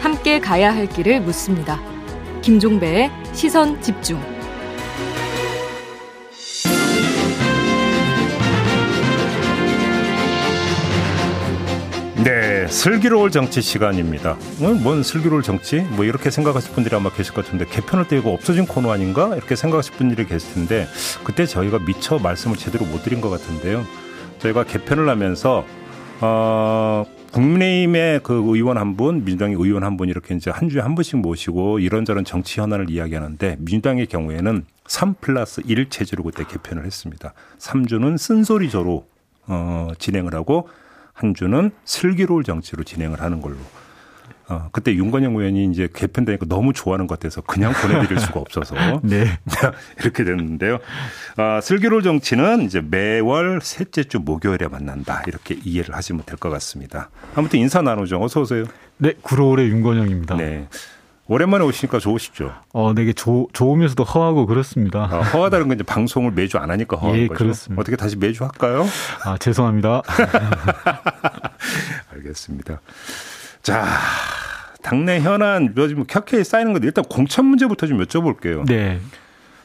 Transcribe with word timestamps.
함께 0.00 0.40
가야 0.40 0.74
할 0.74 0.86
길을 0.88 1.20
묻습니다. 1.20 1.78
김종배의 2.40 3.10
시선 3.34 3.78
집중. 3.82 4.18
네, 12.24 12.66
슬기로울 12.68 13.30
정치 13.30 13.60
시간입니다. 13.60 14.38
어, 14.62 14.72
뭔 14.82 15.02
슬기로울 15.02 15.42
정치? 15.42 15.80
뭐 15.80 16.06
이렇게 16.06 16.30
생각하실 16.30 16.72
분들이 16.72 16.96
아마 16.96 17.10
계실 17.10 17.34
것 17.34 17.44
같은데 17.44 17.66
개편을 17.66 18.08
떼고 18.08 18.32
없어진 18.32 18.66
코너 18.66 18.92
아닌가? 18.92 19.36
이렇게 19.36 19.56
생각하실 19.56 19.92
분들이 19.96 20.26
계실 20.26 20.54
텐데 20.54 20.88
그때 21.22 21.44
저희가 21.44 21.80
미처 21.80 22.18
말씀을 22.18 22.56
제대로 22.56 22.86
못 22.86 23.02
드린 23.02 23.20
것 23.20 23.28
같은데요. 23.28 23.84
저희가 24.44 24.64
개편을 24.64 25.08
하면서 25.08 25.64
어, 26.20 27.04
국민의힘의 27.32 28.20
그 28.22 28.34
의원 28.34 28.76
한 28.78 28.96
분, 28.96 29.24
민주당의 29.24 29.56
의원 29.56 29.82
한 29.82 29.96
분 29.96 30.08
이렇게 30.08 30.34
이제 30.34 30.50
한 30.50 30.68
주에 30.68 30.80
한 30.80 30.94
분씩 30.94 31.18
모시고 31.18 31.78
이런저런 31.78 32.24
정치 32.24 32.60
현안을 32.60 32.90
이야기하는데 32.90 33.56
민주당의 33.58 34.06
경우에는 34.06 34.66
3 34.86 35.14
플러스 35.20 35.62
1 35.64 35.88
체제로 35.88 36.22
그때 36.22 36.44
개편을 36.44 36.84
했습니다. 36.84 37.32
3주는 37.58 38.18
쓴소리조로 38.18 39.06
어, 39.46 39.88
진행을 39.98 40.34
하고 40.34 40.68
한 41.12 41.34
주는 41.34 41.70
슬기로울 41.84 42.44
정치로 42.44 42.84
진행을 42.84 43.20
하는 43.20 43.40
걸로. 43.40 43.56
어, 44.48 44.68
그때 44.72 44.94
윤건영 44.94 45.36
의원이 45.36 45.66
이제 45.70 45.88
개편되니까 45.92 46.46
너무 46.48 46.72
좋아하는 46.72 47.06
것 47.06 47.18
같아서 47.18 47.40
그냥 47.40 47.72
보내드릴 47.72 48.18
수가 48.20 48.40
없어서. 48.40 48.74
네. 49.02 49.26
이렇게 50.00 50.24
됐는데요. 50.24 50.78
아, 51.36 51.60
슬기로울 51.62 52.02
정치는 52.02 52.62
이제 52.62 52.82
매월 52.82 53.60
셋째 53.62 54.04
주 54.04 54.18
목요일에 54.20 54.68
만난다. 54.68 55.22
이렇게 55.26 55.56
이해를 55.64 55.94
하시면 55.94 56.24
될 56.26 56.34
것 56.38 56.50
같습니다. 56.50 57.08
아무튼 57.34 57.58
인사 57.60 57.80
나누죠. 57.80 58.22
어서 58.22 58.42
오세요. 58.42 58.64
네. 58.98 59.14
구로울의 59.22 59.68
윤건영입니다. 59.70 60.36
네. 60.36 60.68
오랜만에 61.26 61.64
오시니까 61.64 62.00
좋으시죠? 62.00 62.52
어, 62.74 62.92
되게 62.94 63.14
조, 63.14 63.48
좋으면서도 63.54 64.04
허하고 64.04 64.44
그렇습니다. 64.44 65.08
아, 65.10 65.20
허하다는 65.22 65.68
건 65.68 65.76
이제 65.78 65.84
방송을 65.84 66.32
매주 66.32 66.58
안 66.58 66.70
하니까 66.70 66.98
허한 66.98 67.16
예, 67.18 67.28
거죠. 67.28 67.38
그렇습니다. 67.44 67.80
어떻게 67.80 67.96
다시 67.96 68.18
매주 68.18 68.44
할까요? 68.44 68.84
아, 69.24 69.38
죄송합니다. 69.38 70.02
알겠습니다. 72.12 72.80
자, 73.64 73.86
당내 74.82 75.20
현안 75.20 75.72
요즘 75.76 76.04
켜켜이 76.06 76.44
쌓이는 76.44 76.74
건데 76.74 76.86
일단 76.86 77.02
공천 77.04 77.46
문제부터 77.46 77.86
좀 77.86 77.98
여쭤볼게요. 78.04 78.66
네. 78.66 79.00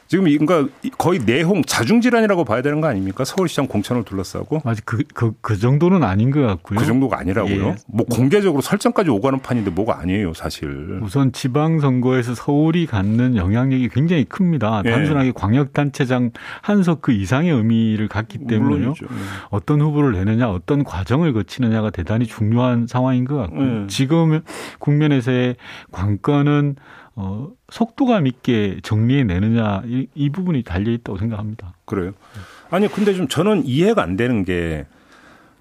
지금 0.10 0.26
그러니까 0.26 0.74
거의 0.98 1.20
내홍 1.20 1.62
자중질환이라고 1.66 2.44
봐야 2.44 2.64
되는 2.64 2.82
거 2.82 2.88
아닙니까? 2.88 3.24
서울시장 3.24 3.68
공천을 3.68 4.04
둘러싸고 4.04 4.60
아직 4.66 4.84
그, 4.84 5.04
그, 5.14 5.34
그 5.40 5.56
정도는 5.56 6.04
아닌 6.04 6.32
것 6.32 6.42
같고요. 6.42 6.80
그 6.80 6.86
정도가 6.86 7.20
아니라고요. 7.20 7.68
예. 7.68 7.76
뭐 7.88 8.08
공개적으로 8.08 8.64
설정까지 8.64 9.12
오가는 9.12 9.38
판인데 9.40 9.70
뭐가 9.70 10.00
아니에요, 10.00 10.34
사실. 10.34 11.00
우선 11.04 11.32
지방선거에서 11.32 12.34
서울이 12.34 12.88
갖는 12.88 13.36
영향력이 13.36 13.90
굉장히 13.90 14.24
큽니다. 14.24 14.82
예. 14.86 14.90
단순하게 14.90 15.32
광역단체장 15.34 16.32
한석 16.64 17.04
그 17.04 17.12
이상의 17.12 17.52
의미를 17.52 18.08
갖기 18.08 18.48
때문에요. 18.48 18.96
예. 19.04 19.08
어떤 19.52 19.80
후보를 19.80 20.14
내느냐, 20.14 20.50
어떤 20.50 20.84
과정을 20.84 21.34
거치느냐가 21.34 21.92
대단히 21.92 22.26
중요한 22.26 22.88
상황인 22.88 23.26
것 23.26 23.38
같고요. 23.38 23.62
음. 23.62 23.88
지금 23.88 24.42
국면에서의 24.80 25.56
관건은 25.92 26.78
어, 27.14 27.50
속도감 27.72 28.28
있게 28.28 28.80
정리해 28.84 29.24
내느냐 29.24 29.84
이, 29.86 30.08
이 30.16 30.30
부분이 30.30 30.64
달려 30.64 30.92
있다고 30.92 31.18
생각합니다. 31.18 31.74
그래요. 31.86 32.14
아니 32.70 32.88
근데 32.88 33.14
좀 33.14 33.28
저는 33.28 33.66
이해가 33.66 34.02
안 34.02 34.16
되는 34.16 34.44
게 34.44 34.86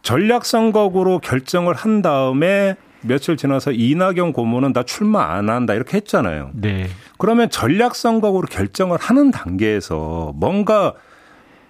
전략 0.02 0.44
선거구로 0.44 1.18
결정을 1.18 1.74
한 1.74 2.02
다음에 2.02 2.76
며칠 3.00 3.36
지나서 3.36 3.72
이낙연 3.72 4.32
고문은 4.32 4.72
나 4.72 4.82
출마 4.82 5.34
안 5.34 5.50
한다 5.50 5.74
이렇게 5.74 5.96
했잖아요. 5.98 6.50
네. 6.54 6.88
그러면 7.16 7.50
전략 7.50 7.94
선거구로 7.94 8.48
결정을 8.48 8.98
하는 9.00 9.30
단계에서 9.30 10.32
뭔가 10.34 10.94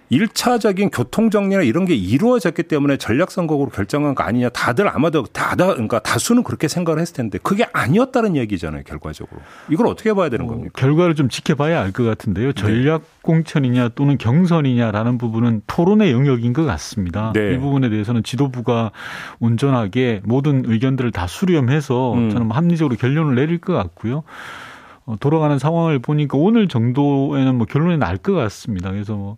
일차적인 0.09 0.89
교통 0.89 1.29
정리나 1.29 1.61
이런 1.61 1.85
게 1.85 1.95
이루어졌기 1.95 2.63
때문에 2.63 2.97
전략 2.97 3.29
선거구로 3.29 3.69
결정한 3.69 4.15
거 4.15 4.23
아니냐. 4.23 4.49
다들 4.49 4.87
아마도 4.87 5.23
다 5.23 5.49
다 5.59 5.67
그러니까 5.73 5.99
다수는 5.99 6.43
그렇게 6.43 6.67
생각을 6.67 7.01
했을 7.01 7.13
텐데 7.15 7.37
그게 7.43 7.65
아니었다는 7.73 8.35
얘기잖아요, 8.37 8.83
결과적으로. 8.83 9.41
이걸 9.69 9.87
어떻게 9.87 10.13
봐야 10.13 10.29
되는 10.29 10.45
어, 10.45 10.47
겁니까? 10.47 10.71
결과를 10.75 11.15
좀 11.15 11.27
지켜봐야 11.27 11.81
알것 11.81 12.05
네. 12.05 12.09
같은데요. 12.09 12.53
전략 12.53 13.01
공천이냐 13.23 13.89
또는 13.95 14.17
경선이냐라는 14.17 15.17
부분은 15.17 15.63
토론의 15.67 16.11
영역인 16.13 16.53
것 16.53 16.65
같습니다. 16.65 17.33
네. 17.35 17.53
이 17.53 17.57
부분에 17.57 17.89
대해서는 17.89 18.23
지도부가 18.23 18.91
온전하게 19.39 20.21
모든 20.23 20.63
의견들을 20.65 21.11
다 21.11 21.27
수렴해서 21.27 22.13
음. 22.13 22.29
저는 22.29 22.51
합리적으로 22.51 22.95
결론을 22.95 23.35
내릴 23.35 23.59
것 23.59 23.73
같고요. 23.73 24.23
어, 25.09 25.15
돌아가는 25.19 25.57
상황을 25.57 25.97
보니까 25.97 26.37
오늘 26.37 26.67
정도에는 26.67 27.55
뭐 27.55 27.65
결론이 27.65 27.97
날 27.97 28.19
것 28.19 28.33
같습니다. 28.33 28.91
그래서 28.91 29.15
뭐 29.15 29.37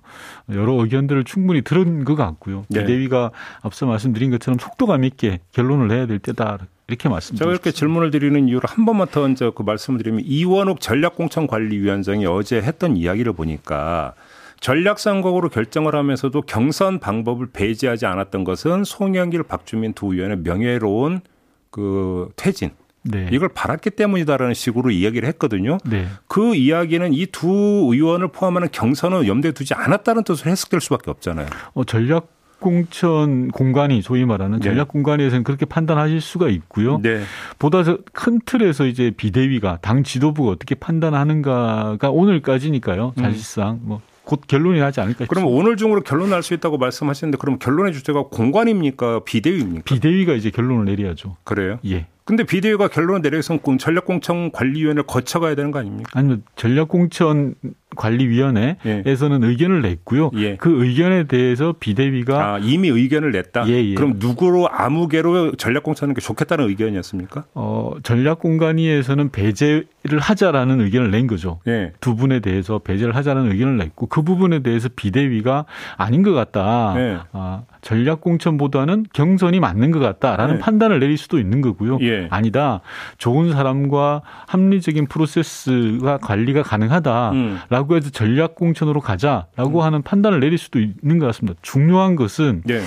여러 0.53 0.73
의견들을 0.73 1.23
충분히 1.23 1.61
들은 1.61 2.03
것 2.03 2.15
같고요. 2.15 2.65
네. 2.67 2.81
비대위가 2.81 3.31
앞서 3.61 3.85
말씀드린 3.85 4.31
것처럼 4.31 4.57
속도감 4.59 5.03
있게 5.05 5.39
결론을 5.51 5.87
내야 5.87 6.07
될 6.07 6.17
때다 6.19 6.57
이렇게 6.87 7.03
제가 7.03 7.13
말씀드립니다. 7.13 7.51
이렇게 7.51 7.71
질문을 7.71 8.09
드리는 8.11 8.49
이유를 8.49 8.67
한 8.69 8.85
번만 8.85 9.07
더 9.07 9.29
이제 9.29 9.51
그 9.55 9.61
말씀을 9.61 9.99
드리면 9.99 10.23
이원욱 10.25 10.81
전략공천관리위원장이 10.81 12.25
어제 12.25 12.57
했던 12.57 12.97
이야기를 12.97 13.33
보니까 13.33 14.13
전략선거구로 14.61 15.49
결정을 15.49 15.95
하면서도 15.95 16.41
경선 16.41 16.99
방법을 16.99 17.47
배제하지 17.53 18.07
않았던 18.07 18.43
것은 18.43 18.83
송영길, 18.83 19.43
박주민 19.43 19.93
두 19.93 20.13
의원의 20.13 20.39
명예로운 20.39 21.21
그 21.69 22.29
퇴진 22.35 22.71
네. 23.03 23.29
이걸 23.31 23.50
바랐기 23.50 23.89
때문이다라는 23.91 24.53
식으로 24.53 24.91
이야기를 24.91 25.28
했거든요. 25.29 25.78
네. 25.85 26.07
그 26.28 26.56
이야기는 26.56 27.13
이 27.13 27.25
두 27.31 27.47
의원을 27.91 28.28
포함하는 28.29 28.67
경선은 28.72 29.25
염두에 29.28 29.51
두지 29.53 29.73
않았다는 29.73 30.23
뜻으로 30.23 30.51
해석될 30.51 30.81
수밖에 30.81 31.09
없잖아요. 31.11 31.47
어, 31.73 31.84
전략 31.84 32.28
공천 32.59 33.47
공간이 33.50 34.03
소위 34.03 34.23
말하는 34.23 34.59
네. 34.59 34.66
전략 34.69 34.88
공간에서는 34.90 35.44
그렇게 35.44 35.66
판단하실 35.66 36.22
수가 36.22 36.50
있고요. 36.50 37.00
네. 37.01 37.23
보다 37.57 37.84
더큰 37.84 38.41
틀에서 38.45 38.85
이제 38.85 39.09
비대위가 39.17 39.79
당 39.81 40.03
지도부가 40.03 40.51
어떻게 40.51 40.75
판단하는가가 40.75 42.09
오늘까지니까요. 42.11 43.13
사실상 43.17 43.79
뭐곧 43.81 44.41
결론이 44.47 44.79
나지 44.79 45.00
않을까 45.01 45.25
그럼. 45.25 45.45
오늘 45.47 45.75
중으로 45.78 46.01
결론 46.01 46.29
날 46.29 46.44
수 46.44 46.53
있다고 46.53 46.78
말씀하시는데 46.78 47.38
그럼 47.40 47.57
결론의 47.57 47.94
주체가 47.94 48.23
공관입니까? 48.29 49.22
비대위입니까? 49.25 49.84
비대위가 49.85 50.34
이제 50.34 50.51
결론을 50.51 50.85
내려야죠. 50.85 51.38
그래요? 51.44 51.79
예. 51.85 52.06
근데 52.31 52.45
비대위가 52.45 52.87
결론을 52.87 53.21
내려서 53.21 53.59
전략공천 53.77 54.53
관리위원회를 54.53 55.03
거쳐가야 55.03 55.53
되는 55.53 55.69
거 55.71 55.79
아닙니까? 55.79 56.09
아니면 56.13 56.43
전략공천 56.55 57.55
관리위원회에서는 57.96 59.44
의견을 59.44 59.81
냈고요. 59.81 60.31
예. 60.35 60.56
그 60.56 60.84
의견에 60.84 61.25
대해서 61.25 61.74
비대위가 61.79 62.56
아, 62.56 62.59
이미 62.59 62.90
의견을 62.90 63.31
냈다? 63.31 63.68
예, 63.68 63.84
예. 63.84 63.94
그럼 63.96 64.13
누구로 64.18 64.69
아무개로 64.72 65.53
전략공천하는 65.53 66.16
게 66.16 66.22
좋겠다는 66.22 66.69
의견이었습니까? 66.69 67.46
어, 67.53 67.94
전략공관위에서는 68.03 69.29
배제를 69.31 70.19
하자라는 70.19 70.81
의견을 70.81 71.12
낸 71.12 71.28
거죠. 71.28 71.59
예. 71.68 71.91
두 72.00 72.16
분에 72.16 72.40
대해서 72.40 72.79
배제를 72.79 73.16
하자는 73.16 73.52
의견을 73.52 73.78
냈고 73.78 74.08
그 74.08 74.22
부분에 74.22 74.59
대해서 74.59 74.90
비대위가 74.96 75.66
아닌 75.97 76.23
것 76.23 76.34
같다. 76.34 76.94
네. 76.96 77.18
아, 77.34 77.63
전략 77.81 78.22
공천보다는 78.22 79.06
경선이 79.13 79.59
맞는 79.59 79.91
것 79.91 80.00
같다라는 80.00 80.56
네. 80.56 80.62
판단을 80.62 81.00
내릴 81.00 81.18
수도 81.18 81.40
있는 81.40 81.62
거고요. 81.62 81.97
예. 82.02 82.28
아니다. 82.29 82.81
좋은 83.18 83.52
사람과 83.52 84.22
합리적인 84.47 85.08
프로세스가 85.08 86.19
관리가 86.19 86.63
가능하다라고 86.63 87.34
음. 87.35 87.59
해서 87.89 88.09
전략 88.09 88.55
공천으로 88.55 89.01
가자라고 89.01 89.83
하는 89.83 90.01
판단을 90.01 90.39
내릴 90.39 90.57
수도 90.57 90.79
있는 90.79 91.19
것 91.19 91.25
같습니다. 91.27 91.57
중요한 91.61 92.15
것은 92.15 92.63
예. 92.69 92.81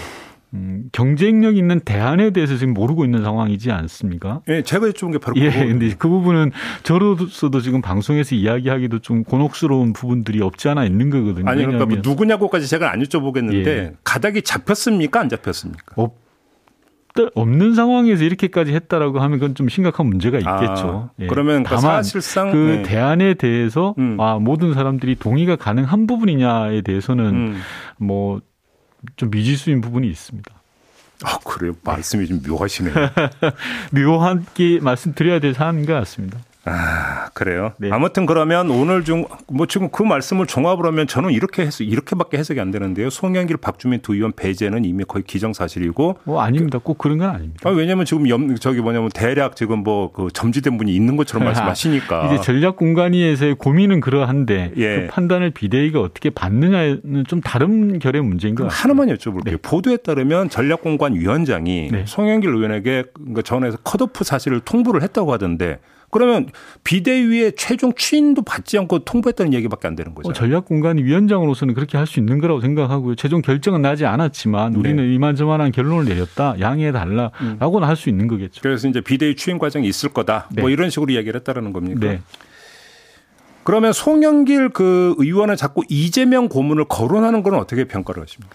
음, 0.55 0.85
경쟁력 0.93 1.57
있는 1.57 1.81
대안에 1.81 2.31
대해서 2.31 2.57
지금 2.57 2.75
모르고 2.75 3.05
있는 3.05 3.25
상황이지 3.25 3.73
않습니까? 3.73 4.41
예, 4.49 4.63
제가 4.63 4.87
여쭤본 4.87 5.13
게 5.13 5.19
바로 5.19 5.35
예, 5.37 5.51
그거. 5.51 5.65
근데 5.67 5.95
그 5.99 6.09
부분은 6.09 6.53
저로서도 6.85 7.61
지금 7.61 7.83
방송에서 7.83 8.37
이야기하기도 8.37 9.01
좀 9.01 9.25
곤혹스러운 9.25 9.93
부분들이 9.93 10.41
없지 10.41 10.69
않아 10.69 10.85
있는 10.85 11.11
거거든요. 11.11 11.51
아니 11.51 11.65
그러니까 11.65 11.87
뭐 11.87 11.99
누구냐고까지 12.01 12.69
제가 12.69 12.93
안 12.93 13.03
여쭤보겠는데 13.03 13.67
예. 13.67 13.93
가닥이 14.05 14.43
잡혔습니까? 14.43 15.19
안 15.21 15.29
잡혔습니까? 15.29 15.95
없, 15.97 16.15
없는 17.35 17.75
상황에서 17.75 18.25
이렇게까지 18.25 18.73
했다라고 18.75 19.21
하면 19.21 19.39
그건 19.39 19.55
좀 19.55 19.69
심각한 19.69 20.07
문제가 20.07 20.39
있겠죠. 20.39 21.11
아, 21.11 21.27
그러면 21.29 21.63
그 21.63 21.71
다만 21.71 22.03
사실상 22.03 22.51
그 22.51 22.79
예. 22.79 22.83
대안에 22.83 23.35
대해서 23.35 23.95
음. 23.99 24.17
아, 24.21 24.39
모든 24.39 24.75
사람들이 24.75 25.17
동의가 25.17 25.57
가능한 25.57 26.07
부분이냐에 26.07 26.83
대해서는 26.83 27.25
음. 27.25 27.61
뭐좀 27.99 29.31
미지수인 29.31 29.81
부분이 29.81 30.09
있습니다. 30.09 30.51
아 31.25 31.39
그래요? 31.45 31.75
말씀이 31.85 32.27
좀 32.27 32.43
묘하시네요. 32.47 32.95
묘하게 33.95 34.81
말씀드려야 34.83 35.39
될 35.39 35.55
사안인 35.55 35.87
것 35.87 35.95
같습니다. 35.95 36.39
아 36.67 37.29
그래요. 37.35 37.73
네. 37.79 37.91
아무튼 37.93 38.27
그러면 38.27 38.71
오늘 38.71 39.05
중 39.05 39.25
뭐 39.49 39.67
지금 39.67 39.91
그 39.91 40.03
말씀을 40.03 40.47
종합을 40.47 40.87
하면 40.87 41.07
저는 41.07 41.31
이렇게 41.31 41.63
해서 41.63 41.85
이렇게밖에 41.85 42.39
해석이 42.39 42.59
안 42.61 42.71
되는데요. 42.71 43.11
송영길, 43.11 43.59
박주민 43.59 44.01
두 44.01 44.15
의원 44.15 44.33
배제는 44.33 44.85
이미 44.85 45.05
거의 45.05 45.23
기정사실이고. 45.25 46.19
뭐 46.25 46.41
아닙니다. 46.41 46.79
꼭 46.83 46.99
그런 46.99 47.19
건 47.19 47.31
아닙니다. 47.31 47.69
아, 47.69 47.73
왜냐하면 47.73 48.05
지금 48.07 48.29
염, 48.29 48.55
저기 48.57 48.81
뭐냐면 48.81 49.11
대략 49.15 49.57
지금 49.57 49.81
뭐 49.83 50.11
그 50.15 50.29
점지된 50.33 50.77
분이 50.79 50.95
있는 50.95 51.17
것처럼 51.17 51.45
말씀하시니까. 51.47 52.27
이제 52.33 52.43
전략 52.43 52.77
공간위에서의 52.77 53.55
고민은 53.57 54.01
그러한데 54.01 54.73
예. 54.77 55.01
그 55.03 55.07
판단을 55.09 55.51
비대위가 55.51 56.01
어떻게 56.01 56.31
받느냐는 56.31 57.25
좀 57.29 57.41
다른 57.41 57.99
결의 57.99 58.23
문제인 58.23 58.55
것 58.55 58.65
같아요. 58.65 58.79
하나만 58.83 59.09
여쭤볼게요. 59.17 59.45
네. 59.45 59.57
보도에 59.57 59.97
따르면 59.99 60.49
전략공관위원장이 60.51 61.89
네. 61.93 62.05
송영길 62.07 62.51
의원에게 62.51 63.05
그 63.35 63.43
전에서 63.43 63.77
컷오프 63.85 64.25
사실을 64.25 64.61
통보를 64.61 65.03
했다고 65.03 65.33
하던데 65.33 65.79
그러면 66.15 66.49
비대위의 66.85 67.55
최종 67.57 67.93
추인도 67.93 68.43
받지 68.43 68.79
않고 68.79 69.01
통보했다는 69.01 69.53
얘기밖에 69.53 69.89
안 69.89 69.97
되는 69.97 70.15
거죠. 70.15 70.29
어, 70.29 70.33
전략공간 70.33 70.99
위원장으로서는 70.99 71.75
그렇게 71.75 71.99
할 71.99 72.07
수 72.07 72.21
있는 72.21 72.39
거라고 72.39 72.61
생각하고요. 72.61 73.17
최종 73.17 73.43
결정은 73.43 73.83
나지 73.83 74.07
않았지만 74.07 74.75
네. 74.75 74.79
우리는 74.79 75.05
네. 75.09 75.15
이만저만한 75.15 75.73
결론을 75.73 76.05
내렸다. 76.05 76.61
양해해 76.61 76.93
달라라고는 76.93 77.59
음. 77.61 77.83
할수 77.83 78.09
있는 78.11 78.29
거겠죠. 78.29 78.63
그래서 78.63 78.87
이제 78.87 79.01
비대위 79.01 79.35
추인 79.35 79.59
과정이 79.59 79.89
있을 79.89 80.11
거다. 80.11 80.47
뭐 80.51 80.55
네. 80.55 80.61
뭐 80.61 80.71
이런 80.71 80.89
식으로 80.89 81.11
이야기를 81.13 81.41
했다는 81.41 81.73
겁니까? 81.73 81.99
네. 82.01 82.21
그러면 83.65 83.93
송영길 83.93 84.69
그 84.69 85.17
의원은 85.19 85.57
자꾸 85.57 85.83
이재명 85.89 86.49
고문을 86.49 86.85
거론하는 86.85 87.43
건 87.43 87.55
어떻게 87.55 87.85
평가를 87.87 88.23
하십니까? 88.23 88.55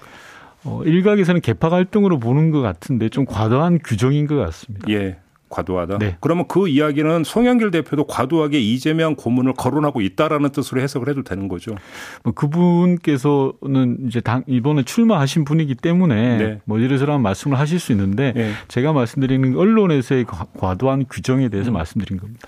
어, 0.64 0.82
일각에서는 0.86 1.42
개파 1.42 1.68
갈등으로 1.70 2.20
보는 2.20 2.52
것 2.52 2.62
같은데 2.62 3.10
좀 3.10 3.26
과도한 3.26 3.80
규정인 3.84 4.28
것 4.28 4.38
같습니다. 4.38 4.90
예. 4.92 5.18
과도하다. 5.50 5.98
네. 5.98 6.18
그러면 6.20 6.48
그 6.48 6.68
이야기는 6.68 7.24
송영길 7.24 7.72
대표도 7.72 8.06
과도하게 8.06 8.60
이재명 8.60 9.16
고문을 9.16 9.54
거론하고 9.54 10.02
있다라는 10.02 10.52
뜻으로 10.52 10.82
해석을 10.82 11.10
해도 11.10 11.24
되는 11.24 11.48
거죠. 11.48 11.76
뭐 12.24 12.34
그분께서는 12.34 14.08
이제 14.08 14.22
당 14.22 14.44
이번에 14.48 14.84
출마하신 14.84 15.46
분이기 15.46 15.76
때문에 15.76 16.38
네. 16.38 16.62
뭐 16.66 16.80
이래저런 16.80 17.22
말씀을 17.22 17.60
하실 17.60 17.80
수 17.80 17.92
있는데 17.92 18.34
네. 18.36 18.54
제가 18.68 18.94
말씀드리는 18.94 19.56
언론에서의 19.56 20.26
과도한 20.58 21.06
규정에 21.10 21.50
대해서 21.50 21.72
음. 21.72 21.74
말씀드린 21.74 22.20
겁니다. 22.20 22.48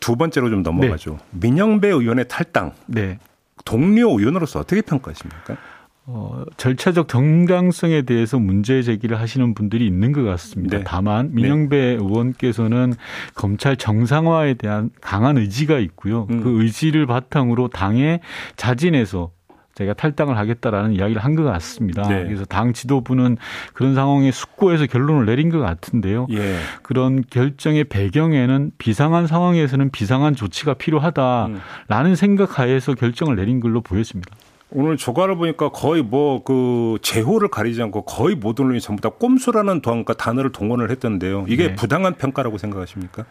두 0.00 0.16
번째로 0.16 0.50
좀 0.50 0.62
넘어가죠. 0.62 1.18
네. 1.30 1.48
민영배 1.48 1.88
의원의 1.88 2.26
탈당. 2.28 2.72
네. 2.86 3.18
동료 3.64 4.18
의원으로서 4.18 4.58
어떻게 4.58 4.82
평가하십니까? 4.82 5.56
어, 6.04 6.42
절차적 6.56 7.06
정당성에 7.08 8.02
대해서 8.02 8.38
문제 8.38 8.82
제기를 8.82 9.20
하시는 9.20 9.54
분들이 9.54 9.86
있는 9.86 10.12
것 10.12 10.24
같습니다. 10.24 10.78
네. 10.78 10.84
다만 10.84 11.28
네. 11.28 11.34
민영배 11.42 11.76
네. 11.76 11.92
의원께서는 11.94 12.94
검찰 13.34 13.76
정상화에 13.76 14.54
대한 14.54 14.90
강한 15.00 15.38
의지가 15.38 15.78
있고요. 15.78 16.26
음. 16.30 16.42
그 16.42 16.62
의지를 16.62 17.06
바탕으로 17.06 17.68
당에 17.68 18.20
자진해서 18.56 19.30
제가 19.74 19.94
탈당을 19.94 20.36
하겠다라는 20.36 20.92
이야기를 20.92 21.24
한 21.24 21.34
것 21.34 21.44
같습니다. 21.44 22.02
네. 22.06 22.24
그래서 22.24 22.44
당 22.44 22.74
지도부는 22.74 23.38
그런 23.72 23.94
상황에 23.94 24.30
숙고해서 24.30 24.86
결론을 24.86 25.24
내린 25.24 25.48
것 25.50 25.60
같은데요. 25.60 26.26
예. 26.30 26.56
그런 26.82 27.22
결정의 27.30 27.84
배경에는 27.84 28.72
비상한 28.76 29.26
상황에서는 29.26 29.90
비상한 29.90 30.34
조치가 30.34 30.74
필요하다라는 30.74 32.10
음. 32.10 32.14
생각하에서 32.14 32.94
결정을 32.94 33.36
내린 33.36 33.60
걸로 33.60 33.80
보였습니다. 33.80 34.36
오늘 34.74 34.96
조가를 34.96 35.36
보니까 35.36 35.70
거의 35.70 36.02
뭐그 36.02 36.98
제호를 37.02 37.48
가리지 37.48 37.82
않고 37.82 38.02
거의 38.02 38.34
모든 38.34 38.66
언론이 38.66 38.80
전부 38.80 39.02
다 39.02 39.10
꼼수라는 39.10 39.82
단어를 40.16 40.52
동원을 40.52 40.90
했던데요. 40.90 41.46
이게 41.48 41.68
네. 41.68 41.74
부당한 41.74 42.14
평가라고 42.14 42.58
생각하십니까? 42.58 43.24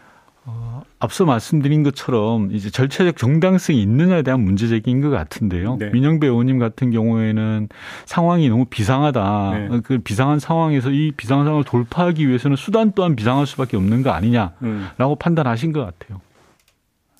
어, 0.43 0.81
앞서 0.97 1.25
말씀드린 1.25 1.83
것처럼 1.83 2.51
이제 2.51 2.71
절차적 2.71 3.17
정당성이 3.17 3.81
있느냐에 3.83 4.23
대한 4.23 4.39
문제 4.39 4.67
제기인 4.67 5.01
것 5.01 5.09
같은데요. 5.11 5.77
네. 5.77 5.89
민영배 5.91 6.25
의원님 6.25 6.57
같은 6.57 6.89
경우에는 6.89 7.69
상황이 8.05 8.49
너무 8.49 8.65
비상하다. 8.65 9.51
네. 9.51 9.81
그 9.83 9.99
비상한 9.99 10.39
상황에서 10.39 10.89
이 10.89 11.11
비상한 11.15 11.45
상황을 11.45 11.63
돌파하기 11.63 12.27
위해서는 12.27 12.57
수단 12.57 12.93
또한 12.95 13.15
비상할 13.15 13.45
수밖에 13.45 13.77
없는 13.77 14.01
거 14.01 14.11
아니냐라고 14.11 14.53
음. 14.63 15.15
판단하신 15.19 15.73
것 15.73 15.85
같아요. 15.85 16.21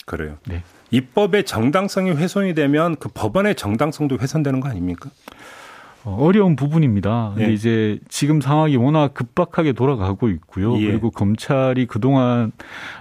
그래요. 0.06 0.38
네. 0.47 0.63
입법의 0.91 1.45
정당성이 1.45 2.11
훼손이 2.11 2.53
되면 2.53 2.95
그 2.97 3.09
법안의 3.13 3.55
정당성도 3.55 4.17
훼손되는 4.19 4.59
거 4.59 4.69
아닙니까? 4.69 5.09
어, 6.03 6.17
어려운 6.19 6.55
부분입니다. 6.55 7.33
근데 7.35 7.49
예. 7.49 7.53
이제 7.53 7.99
지금 8.09 8.41
상황이 8.41 8.75
워낙 8.75 9.13
급박하게 9.13 9.73
돌아가고 9.73 10.29
있고요. 10.29 10.75
예. 10.79 10.88
그리고 10.88 11.11
검찰이 11.11 11.85
그동안 11.85 12.51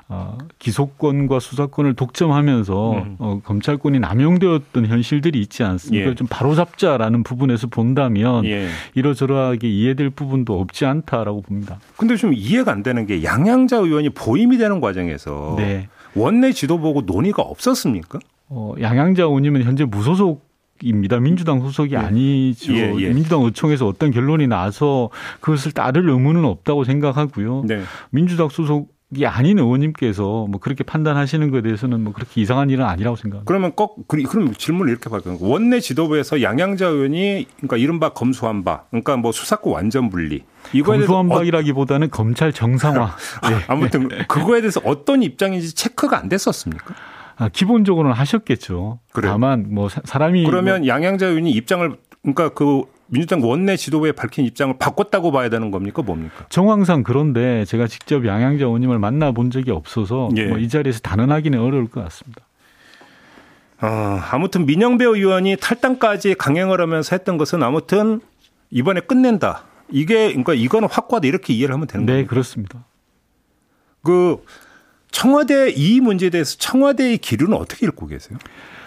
어, 0.09 0.37
기소권과 0.59 1.41
수사권을 1.41 1.95
독점하면서 1.95 2.93
음. 2.93 3.17
어, 3.19 3.41
검찰권이 3.43 4.01
남용되었던 4.01 4.87
현실들이 4.87 5.41
있지 5.41 5.63
않습니까? 5.63 6.11
예. 6.11 6.15
좀 6.15 6.27
바로잡자라는 6.29 7.23
부분에서 7.23 7.69
본다면 7.69 8.45
예. 8.45 8.69
이러저러하게 8.95 9.69
이해될 9.69 10.11
부분도 10.11 10.61
없지 10.61 10.85
않다라고 10.85 11.41
봅니다. 11.41 11.79
근데 11.97 12.17
좀 12.17 12.35
이해가 12.35 12.71
안 12.71 12.83
되는 12.83 13.07
게 13.07 13.25
양양자 13.25 13.79
의원이 13.79 14.11
보임이 14.11 14.59
되는 14.59 14.81
과정에서 14.81 15.55
네. 15.57 15.89
원내 16.15 16.53
지도 16.53 16.79
보고 16.79 17.03
논의가 17.03 17.43
없었습니까? 17.43 18.19
어, 18.49 18.75
양양자 18.81 19.23
의원님은 19.25 19.63
현재 19.63 19.85
무소속 19.85 20.49
입니다. 20.83 21.21
민주당 21.21 21.61
소속이 21.61 21.95
예. 21.95 21.99
아니죠. 21.99 22.73
예, 22.75 22.95
예. 22.99 23.09
민주당 23.11 23.43
의총에서 23.43 23.87
어떤 23.87 24.11
결론이 24.11 24.47
나서 24.47 25.11
그것을 25.41 25.73
따를 25.73 26.09
의무는 26.09 26.45
없다고 26.45 26.85
생각하고요. 26.85 27.65
네. 27.67 27.83
민주당 28.11 28.49
소속 28.49 28.93
이 29.17 29.25
아닌 29.25 29.59
의원님께서 29.59 30.47
뭐 30.49 30.61
그렇게 30.61 30.85
판단하시는 30.85 31.51
것에 31.51 31.63
대해서는 31.63 32.03
뭐 32.05 32.13
그렇게 32.13 32.41
이상한 32.41 32.71
일은 32.71 32.85
아니라고 32.85 33.17
생각합니다. 33.17 33.49
그러면 33.49 33.73
꼭 33.73 34.07
그럼 34.07 34.55
질문을 34.55 34.91
이렇게 34.91 35.11
바꿔요. 35.11 35.37
원내 35.41 35.81
지도부에서 35.81 36.43
양양자 36.43 36.87
의원이 36.87 37.47
그러니까 37.57 37.77
이른바 37.77 38.11
검수한 38.11 38.63
바, 38.63 38.85
그러니까 38.91 39.17
뭐 39.17 39.33
수사권 39.33 39.73
완전 39.73 40.11
분리. 40.11 40.45
이거에 40.73 40.99
검수한박이라기보다는 40.99 42.07
어... 42.07 42.11
검찰 42.11 42.53
정상화. 42.53 43.17
네. 43.49 43.57
아무튼 43.67 44.09
그거에 44.29 44.61
대해서 44.61 44.81
어떤 44.85 45.25
입장인지 45.25 45.75
체크가 45.75 46.17
안 46.17 46.29
됐었습니까? 46.29 46.95
아, 47.37 47.49
기본적으로는 47.49 48.15
하셨겠죠. 48.15 49.01
그래요? 49.13 49.33
다만 49.33 49.67
뭐 49.71 49.89
사람이 49.89 50.45
그러면 50.45 50.81
뭐... 50.81 50.89
양양자 50.89 51.27
의원이 51.27 51.51
입장을 51.51 51.97
그러니까 52.23 52.51
그 52.51 52.85
민주당 53.11 53.43
원내 53.43 53.77
지도부에 53.77 54.13
밝힌 54.13 54.45
입장을 54.45 54.77
바꿨다고 54.79 55.33
봐야 55.33 55.49
되는 55.49 55.71
겁니까 55.71 56.01
뭡니까? 56.03 56.47
정황상 56.49 57.03
그런데 57.03 57.65
제가 57.65 57.87
직접 57.87 58.25
양양자 58.25 58.65
의원님을 58.65 58.99
만나본 58.99 59.51
적이 59.51 59.73
없어서 59.73 60.29
예. 60.37 60.47
뭐 60.47 60.59
이 60.59 60.69
자리에서 60.69 61.01
단언하기는 61.01 61.59
어려울 61.59 61.89
것 61.89 62.03
같습니다. 62.05 62.43
어, 63.83 63.87
아무튼 64.31 64.67
민영배 64.67 65.05
의원이 65.05 65.57
탈당까지 65.61 66.35
강행을 66.35 66.81
하면서 66.81 67.17
했던 67.17 67.39
것은 67.39 67.63
아무튼 67.63 68.21
이번에 68.71 69.01
끝낸다. 69.01 69.65
이게 69.91 70.29
그러니까 70.29 70.55
이거는 70.55 70.89
확고하다 70.91 71.27
이렇게 71.27 71.53
이해를 71.55 71.75
하면 71.75 71.87
되는 71.87 72.07
거예요. 72.07 72.21
네, 72.21 72.27
그렇습니다. 72.27 72.85
그 74.03 74.45
청와대 75.11 75.71
이 75.71 76.01
문제에 76.01 76.31
대해서 76.31 76.57
청와대의 76.59 77.19
기류는 77.19 77.57
어떻게 77.57 77.87
읽고 77.87 78.07
계세요? 78.07 78.39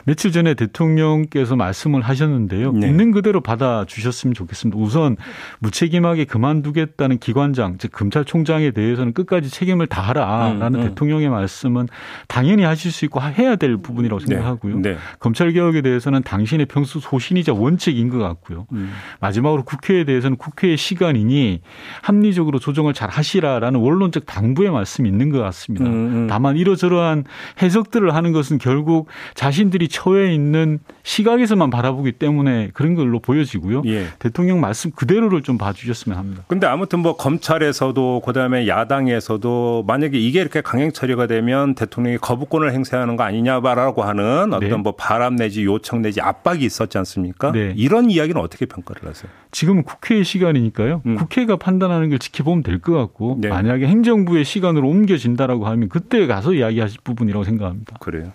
며칠 0.05 0.31
전에 0.31 0.53
대통령께서 0.53 1.55
말씀을 1.55 2.01
하셨는데요. 2.01 2.73
네. 2.73 2.87
있는 2.87 3.11
그대로 3.11 3.41
받아주셨으면 3.41 4.33
좋겠습니다. 4.33 4.79
우선 4.79 5.17
무책임하게 5.59 6.25
그만두겠다는 6.25 7.19
기관장, 7.19 7.77
즉 7.77 7.91
검찰총장에 7.91 8.71
대해서는 8.71 9.13
끝까지 9.13 9.49
책임을 9.49 9.87
다하라라는 9.87 10.75
음, 10.75 10.81
음. 10.81 10.89
대통령의 10.89 11.29
말씀은 11.29 11.87
당연히 12.27 12.63
하실 12.63 12.91
수 12.91 13.05
있고 13.05 13.21
해야 13.21 13.55
될 13.55 13.77
부분이라고 13.77 14.19
네. 14.19 14.25
생각하고요. 14.25 14.79
네. 14.79 14.93
네. 14.93 14.97
검찰 15.19 15.51
개혁에 15.51 15.81
대해서는 15.81 16.23
당신의 16.23 16.65
평소 16.67 16.99
소신이자 16.99 17.53
원칙인 17.53 18.09
것 18.09 18.19
같고요. 18.19 18.67
음. 18.73 18.91
마지막으로 19.19 19.63
국회에 19.63 20.03
대해서는 20.03 20.37
국회의 20.37 20.77
시간이니 20.77 21.61
합리적으로 22.01 22.59
조정을 22.59 22.93
잘 22.93 23.09
하시라라는 23.09 23.79
원론적 23.79 24.25
당부의 24.25 24.71
말씀이 24.71 25.07
있는 25.07 25.29
것 25.29 25.39
같습니다. 25.39 25.85
음, 25.85 25.91
음. 25.91 26.27
다만 26.27 26.57
이러저러한 26.57 27.23
해석들을 27.61 28.13
하는 28.13 28.33
것은 28.33 28.57
결국 28.57 29.07
자신들이 29.33 29.87
처해 29.93 30.33
있는 30.33 30.79
시각에서만 31.03 31.69
바라보기 31.69 32.13
때문에 32.13 32.71
그런 32.73 32.95
걸로 32.95 33.19
보여지고요. 33.19 33.83
예. 33.85 34.07
대통령 34.17 34.59
말씀 34.59 34.89
그대로를 34.89 35.43
좀 35.43 35.59
봐주셨으면 35.59 36.17
합니다. 36.17 36.43
근데 36.47 36.65
아무튼 36.65 36.99
뭐 36.99 37.15
검찰에서도 37.15 38.21
그다음에 38.25 38.67
야당에서도 38.67 39.83
만약에 39.85 40.17
이게 40.17 40.41
이렇게 40.41 40.61
강행 40.61 40.91
처리가 40.91 41.27
되면 41.27 41.75
대통령이 41.75 42.17
거부권을 42.17 42.73
행사하는 42.73 43.15
거 43.15 43.23
아니냐라고 43.23 44.01
하는 44.03 44.53
어떤 44.53 44.69
네. 44.69 44.75
뭐 44.75 44.93
바람 44.95 45.35
내지 45.35 45.63
요청 45.63 46.01
내지 46.01 46.21
압박이 46.21 46.65
있었지 46.65 46.97
않습니까? 46.97 47.51
네. 47.51 47.73
이런 47.77 48.09
이야기는 48.09 48.41
어떻게 48.41 48.65
평가를 48.65 49.07
하세요? 49.07 49.29
지금은 49.51 49.83
국회의 49.83 50.23
시간이니까요. 50.23 51.03
음. 51.05 51.15
국회가 51.15 51.55
판단하는 51.55 52.09
걸 52.09 52.17
지켜보면 52.19 52.63
될 52.63 52.79
것 52.79 52.93
같고 52.97 53.37
네. 53.39 53.47
만약에 53.49 53.87
행정부의 53.87 54.43
시간으로 54.43 54.89
옮겨진다라고 54.89 55.67
하면 55.67 55.87
그때 55.87 56.25
가서 56.27 56.53
이야기하실 56.53 57.01
부분이라고 57.03 57.43
생각합니다. 57.45 57.97
그래요. 57.99 58.31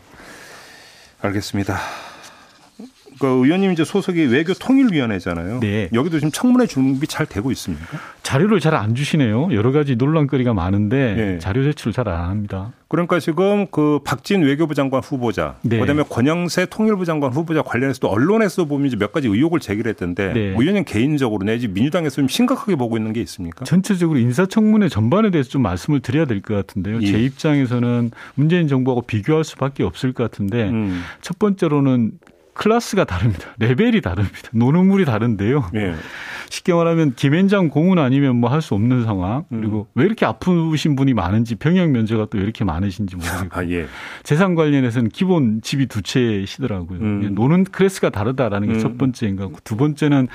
알겠습니다. 1.20 1.78
그 3.18 3.26
의원님 3.26 3.72
이제 3.72 3.84
소속이 3.84 4.26
외교통일위원회잖아요. 4.26 5.60
네. 5.60 5.88
여기도 5.92 6.18
지금 6.18 6.30
청문회 6.30 6.66
준비 6.66 7.06
잘 7.08 7.26
되고 7.26 7.50
있습니까? 7.50 7.98
자료를 8.28 8.60
잘 8.60 8.74
안 8.74 8.94
주시네요. 8.94 9.48
여러 9.52 9.72
가지 9.72 9.96
논란거리가 9.96 10.52
많은데 10.52 11.14
네. 11.14 11.38
자료 11.38 11.64
제출을 11.64 11.94
잘 11.94 12.08
안 12.08 12.28
합니다. 12.28 12.72
그러니까 12.88 13.18
지금 13.20 13.66
그 13.68 14.00
박진 14.04 14.42
외교부 14.42 14.74
장관 14.74 15.00
후보자, 15.02 15.56
네. 15.62 15.78
그다음에 15.78 16.02
권영세 16.02 16.66
통일부 16.66 17.06
장관 17.06 17.32
후보자 17.32 17.62
관련해서도 17.62 18.06
언론에서 18.08 18.66
보면 18.66 18.86
이제 18.88 18.96
몇 18.96 19.12
가지 19.12 19.28
의혹을 19.28 19.60
제기했던데 19.60 20.32
네. 20.34 20.40
의원님 20.58 20.84
개인적으로 20.84 21.42
내지 21.46 21.68
민주당에서 21.68 22.16
좀 22.16 22.28
심각하게 22.28 22.76
보고 22.76 22.98
있는 22.98 23.14
게 23.14 23.22
있습니까? 23.22 23.64
전체적으로 23.64 24.18
인사청문회 24.18 24.90
전반에 24.90 25.30
대해서 25.30 25.48
좀 25.48 25.62
말씀을 25.62 26.00
드려야 26.00 26.26
될 26.26 26.42
것 26.42 26.54
같은데요. 26.54 27.00
예. 27.00 27.06
제 27.06 27.18
입장에서는 27.18 28.10
문재인 28.34 28.68
정부하고 28.68 29.02
비교할 29.02 29.42
수밖에 29.42 29.84
없을 29.84 30.12
것 30.12 30.30
같은데 30.30 30.68
음. 30.68 31.02
첫 31.22 31.38
번째로는 31.38 32.12
클래스가 32.58 33.04
다릅니다. 33.04 33.46
레벨이 33.58 34.00
다릅니다. 34.02 34.36
노는 34.52 34.86
물이 34.86 35.04
다른데요. 35.04 35.70
예. 35.76 35.94
쉽게 36.50 36.72
말하면 36.72 37.14
김앤장 37.14 37.68
공은 37.68 37.98
아니면 37.98 38.36
뭐 38.36 38.48
할 38.50 38.62
수 38.62 38.74
없는 38.74 39.04
상황. 39.04 39.44
그리고 39.50 39.86
음. 39.90 39.92
왜 39.94 40.04
이렇게 40.06 40.26
아프신 40.26 40.96
분이 40.96 41.14
많은지 41.14 41.54
병역 41.54 41.90
면제가 41.90 42.26
또 42.26 42.38
왜 42.38 42.44
이렇게 42.44 42.64
많으신지 42.64 43.16
모르겠고. 43.16 43.48
아, 43.60 43.64
예. 43.68 43.86
재산 44.24 44.54
관련해서는 44.54 45.10
기본 45.10 45.60
집이 45.62 45.86
두 45.86 46.02
채시더라고요. 46.02 46.98
음. 46.98 47.34
노는 47.34 47.64
클래스가 47.64 48.10
다르다라는 48.10 48.72
게첫 48.72 48.92
음. 48.92 48.98
번째인 48.98 49.36
것 49.36 49.44
같고 49.44 49.58
두 49.64 49.76
번째는 49.76 50.26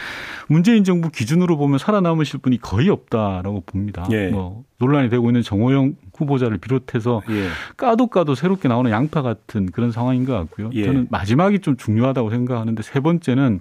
문재인 0.48 0.84
정부 0.84 1.10
기준으로 1.10 1.58
보면 1.58 1.80
살아남으실 1.80 2.40
분이 2.40 2.62
거의 2.62 2.90
없다라고 2.90 3.64
봅니다. 3.66 4.08
예. 4.12 4.30
뭐 4.30 4.64
논란이 4.80 5.10
되고 5.10 5.28
있는 5.30 5.42
정호영 5.42 5.96
후보자를 6.18 6.58
비롯해서 6.58 7.22
예. 7.30 7.48
까도 7.78 8.08
까도 8.08 8.36
새롭게 8.36 8.68
나오는 8.68 8.92
양파 8.92 9.22
같은 9.22 9.66
그런 9.72 9.92
상황인 9.92 10.26
것 10.26 10.34
같고요. 10.34 10.70
예. 10.74 10.86
저는 10.86 11.08
마지막이 11.10 11.60
좀 11.60 11.76
중요하다 11.78 12.13
고 12.22 12.30
생각하는데 12.30 12.82
세 12.84 13.00
번째는 13.00 13.60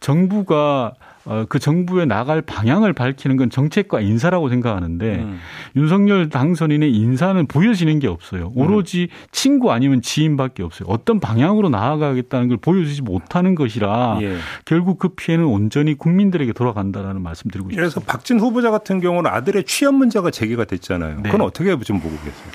정부가 0.00 0.94
어, 1.26 1.46
그 1.48 1.58
정부에 1.58 2.04
나갈 2.04 2.42
방향을 2.42 2.92
밝히는 2.92 3.36
건 3.36 3.48
정책과 3.48 4.00
인사라고 4.00 4.50
생각하는데 4.50 5.16
음. 5.16 5.38
윤석열 5.74 6.28
당선인의 6.28 6.92
인사는 6.92 7.46
보여지는 7.46 7.98
게 7.98 8.08
없어요. 8.08 8.52
오로지 8.54 9.08
음. 9.10 9.26
친구 9.32 9.72
아니면 9.72 10.02
지인밖에 10.02 10.62
없어요. 10.62 10.86
어떤 10.90 11.20
방향으로 11.20 11.70
나아가겠다는 11.70 12.48
걸 12.48 12.56
보여주지 12.58 13.02
못하는 13.02 13.54
것이라 13.54 14.18
예. 14.20 14.36
결국 14.66 14.98
그 14.98 15.08
피해는 15.08 15.46
온전히 15.46 15.94
국민들에게 15.94 16.52
돌아간다라는 16.52 17.22
말씀 17.22 17.50
드리고 17.50 17.70
싶습니다. 17.70 17.80
그래서 17.80 18.00
박진 18.00 18.38
후보자 18.38 18.70
같은 18.70 19.00
경우는 19.00 19.30
아들의 19.30 19.64
취업 19.64 19.94
문제가 19.94 20.30
제기가 20.30 20.64
됐잖아요. 20.64 21.16
네. 21.16 21.30
그건 21.30 21.40
어떻게 21.40 21.74
좀 21.80 22.00
보고 22.00 22.14
계세요? 22.16 22.52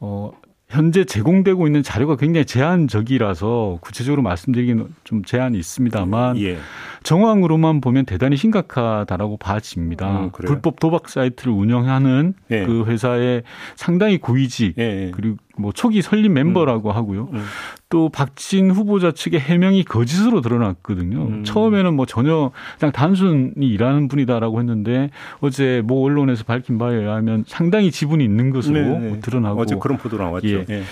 어, 0.00 0.32
현재 0.68 1.04
제공되고 1.04 1.66
있는 1.66 1.82
자료가 1.82 2.16
굉장히 2.16 2.44
제한적이라서 2.44 3.78
구체적으로 3.80 4.20
말씀드리기는 4.22 4.94
좀 5.04 5.24
제한이 5.24 5.58
있습니다만 5.58 6.38
예. 6.40 6.58
정황으로만 7.02 7.80
보면 7.80 8.04
대단히 8.04 8.36
심각하다라고 8.36 9.36
봐집니다. 9.36 10.24
음, 10.24 10.30
불법 10.30 10.80
도박 10.80 11.08
사이트를 11.08 11.52
운영하는 11.52 12.34
예. 12.50 12.64
그 12.64 12.84
회사의 12.84 13.42
상당히 13.76 14.18
고위직 14.18 14.74
예. 14.78 15.06
예. 15.06 15.10
그리고 15.12 15.36
뭐 15.56 15.72
초기 15.72 16.02
설립 16.02 16.30
멤버라고 16.30 16.90
음. 16.90 16.96
하고요. 16.96 17.28
음. 17.32 17.44
또 17.88 18.08
박진 18.08 18.70
후보자 18.70 19.12
측의 19.12 19.40
해명이 19.40 19.84
거짓으로 19.84 20.40
드러났거든요. 20.40 21.22
음. 21.22 21.44
처음에는 21.44 21.94
뭐 21.94 22.06
전혀 22.06 22.50
그냥 22.78 22.92
단순히 22.92 23.66
일하는 23.66 24.08
분이다라고 24.08 24.60
했는데 24.60 25.10
어제 25.40 25.82
모 25.84 26.04
언론에서 26.04 26.44
밝힌 26.44 26.78
바에 26.78 26.94
의하면 26.94 27.44
상당히 27.46 27.90
지분이 27.90 28.22
있는 28.22 28.50
것으로. 28.50 28.98
네. 28.98 29.20
드러나고 29.20 29.60
어제 29.60 29.76
그런 29.80 29.98
보도 29.98 30.16
나왔죠. 30.16 30.48
예. 30.48 30.66
예. 30.68 30.82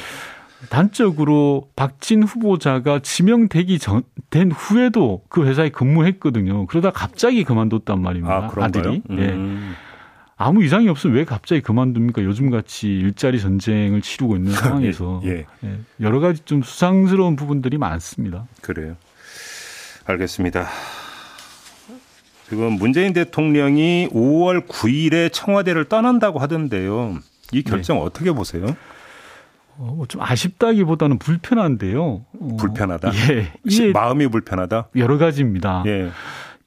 단적으로 0.70 1.68
박진 1.76 2.22
후보자가 2.22 3.00
지명되기 3.00 3.78
전, 3.78 4.02
된 4.30 4.50
후에도 4.50 5.22
그 5.28 5.46
회사에 5.46 5.68
근무했거든요. 5.68 6.66
그러다 6.66 6.90
갑자기 6.90 7.44
그만뒀단 7.44 8.00
말입니다. 8.00 8.50
아, 8.56 8.68
들이 8.68 9.02
음. 9.10 9.18
예. 9.18 9.76
아무 10.38 10.62
이상이 10.62 10.88
없으면 10.88 11.16
왜 11.16 11.24
갑자기 11.24 11.62
그만둡니까? 11.62 12.22
요즘 12.22 12.50
같이 12.50 12.88
일자리 12.88 13.40
전쟁을 13.40 14.02
치르고 14.02 14.36
있는 14.36 14.52
상황에서 14.54 15.22
예, 15.24 15.30
예. 15.30 15.46
예. 15.64 15.78
여러 16.00 16.20
가지 16.20 16.42
좀 16.44 16.62
수상스러운 16.62 17.36
부분들이 17.36 17.78
많습니다. 17.78 18.46
그래요. 18.60 18.96
알겠습니다. 20.04 20.66
지금 22.48 22.74
문재인 22.74 23.12
대통령이 23.12 24.08
5월 24.12 24.68
9일에 24.68 25.32
청와대를 25.32 25.86
떠난다고 25.86 26.38
하던데요. 26.38 27.18
이 27.52 27.62
결정 27.62 27.98
네. 27.98 28.02
어떻게 28.04 28.30
보세요? 28.32 28.66
어, 29.78 29.92
뭐좀 29.96 30.22
아쉽다기보다는 30.22 31.18
불편한데요. 31.18 32.02
어, 32.04 32.56
불편하다. 32.58 33.10
예, 33.30 33.52
이게 33.64 33.92
마음이 33.92 34.28
불편하다. 34.28 34.88
여러 34.96 35.18
가지입니다. 35.18 35.82
예. 35.86 36.10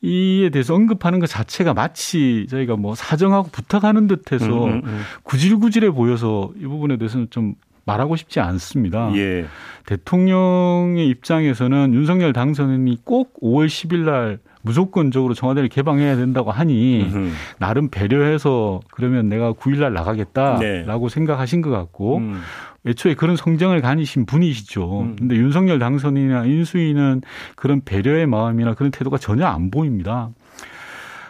이에 0.02 0.50
대해서 0.50 0.76
언급하는 0.76 1.20
것 1.20 1.28
자체가 1.28 1.74
마치 1.74 2.48
저희가 2.50 2.78
뭐 2.78 2.96
사정하고 2.96 3.50
부탁하는 3.52 4.08
듯해서 4.08 4.46
음, 4.46 4.72
음, 4.72 4.82
음. 4.86 5.02
구질구질해 5.24 5.92
보여서 5.92 6.52
이 6.58 6.64
부분에 6.66 6.98
대해서는 6.98 7.28
좀 7.30 7.56
말하고 7.84 8.16
싶지 8.16 8.40
않습니다. 8.40 9.12
예. 9.16 9.46
대통령의 9.88 11.08
입장에서는 11.10 11.94
윤석열 11.94 12.32
당선인이 12.34 13.00
꼭 13.04 13.34
5월 13.42 13.66
10일 13.68 14.06
날 14.06 14.40
무조건적으로 14.62 15.34
청와대를 15.34 15.70
개방해야 15.70 16.16
된다고 16.16 16.52
하니 16.52 17.02
음흠. 17.04 17.32
나름 17.60 17.90
배려해서 17.90 18.82
그러면 18.92 19.30
내가 19.30 19.54
9일 19.54 19.80
날 19.80 19.94
나가겠다라고 19.94 21.10
네. 21.10 21.14
생각하신 21.14 21.62
것 21.62 21.72
같고 21.72 22.18
음. 22.18 22.42
애초에 22.86 23.14
그런 23.14 23.36
성정을 23.36 23.82
가니신 23.82 24.26
분이시죠. 24.26 25.02
음. 25.02 25.16
근데 25.18 25.36
윤석열 25.36 25.80
당선인이나 25.80 26.46
인수위는 26.46 27.22
그런 27.56 27.82
배려의 27.84 28.28
마음이나 28.28 28.74
그런 28.74 28.92
태도가 28.92 29.18
전혀 29.18 29.46
안 29.46 29.70
보입니다. 29.70 30.30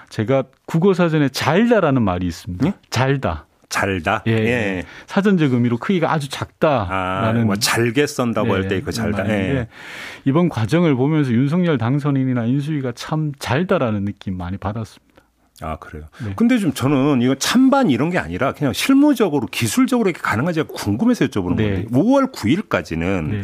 제가 0.10 0.44
국어 0.66 0.94
사전에 0.94 1.30
잘다라는 1.30 2.02
말이 2.02 2.28
있습니다. 2.28 2.66
네? 2.66 2.74
잘다. 2.90 3.46
잘다. 3.70 4.24
예. 4.26 4.32
예. 4.32 4.84
사전적 5.06 5.54
의미로 5.54 5.78
크기가 5.78 6.12
아주 6.12 6.28
작다라는. 6.28 7.42
아, 7.42 7.46
뭐 7.46 7.56
잘게 7.56 8.08
썬다고 8.08 8.50
예. 8.50 8.54
할때 8.54 8.82
그 8.82 8.92
잘다. 8.92 9.30
예. 9.30 9.68
이번 10.26 10.50
과정을 10.50 10.96
보면서 10.96 11.32
윤석열 11.32 11.78
당선인이나 11.78 12.46
인수위가 12.46 12.94
참 12.96 13.32
잘다라는 13.38 14.06
느낌 14.06 14.38
많이 14.38 14.58
받았습니다. 14.58 15.09
아 15.62 15.76
그래요. 15.78 16.06
네. 16.26 16.34
근데 16.36 16.58
좀 16.58 16.74
저는 16.74 17.22
이거 17.22 17.36
찬반 17.36 17.90
이런 17.90 18.10
게 18.10 18.18
아니라 18.18 18.54
그냥 18.54 18.74
실무적으로 18.74 19.48
기술적으로 19.48 20.10
이렇게 20.10 20.22
가능한지 20.22 20.64
궁금해서 20.64 21.26
여쭤보는 21.26 21.56
네. 21.56 21.74
건데 21.84 21.88
5월 21.92 22.32
9일까지는 22.32 23.30
네. 23.30 23.42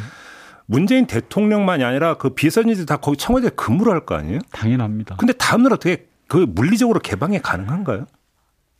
문재인 0.67 1.05
대통령만이 1.05 1.83
아니라 1.83 2.15
그 2.17 2.29
비서진들 2.29 2.85
다 2.85 2.97
거기 2.97 3.17
청와대 3.17 3.49
근무를 3.49 3.93
할 3.93 4.05
거 4.05 4.15
아니에요? 4.15 4.39
당연합니다. 4.51 5.15
근데 5.17 5.33
다음날 5.33 5.73
어떻게 5.73 6.07
그 6.27 6.37
물리적으로 6.37 6.99
개방이 6.99 7.39
가능한가요? 7.39 8.05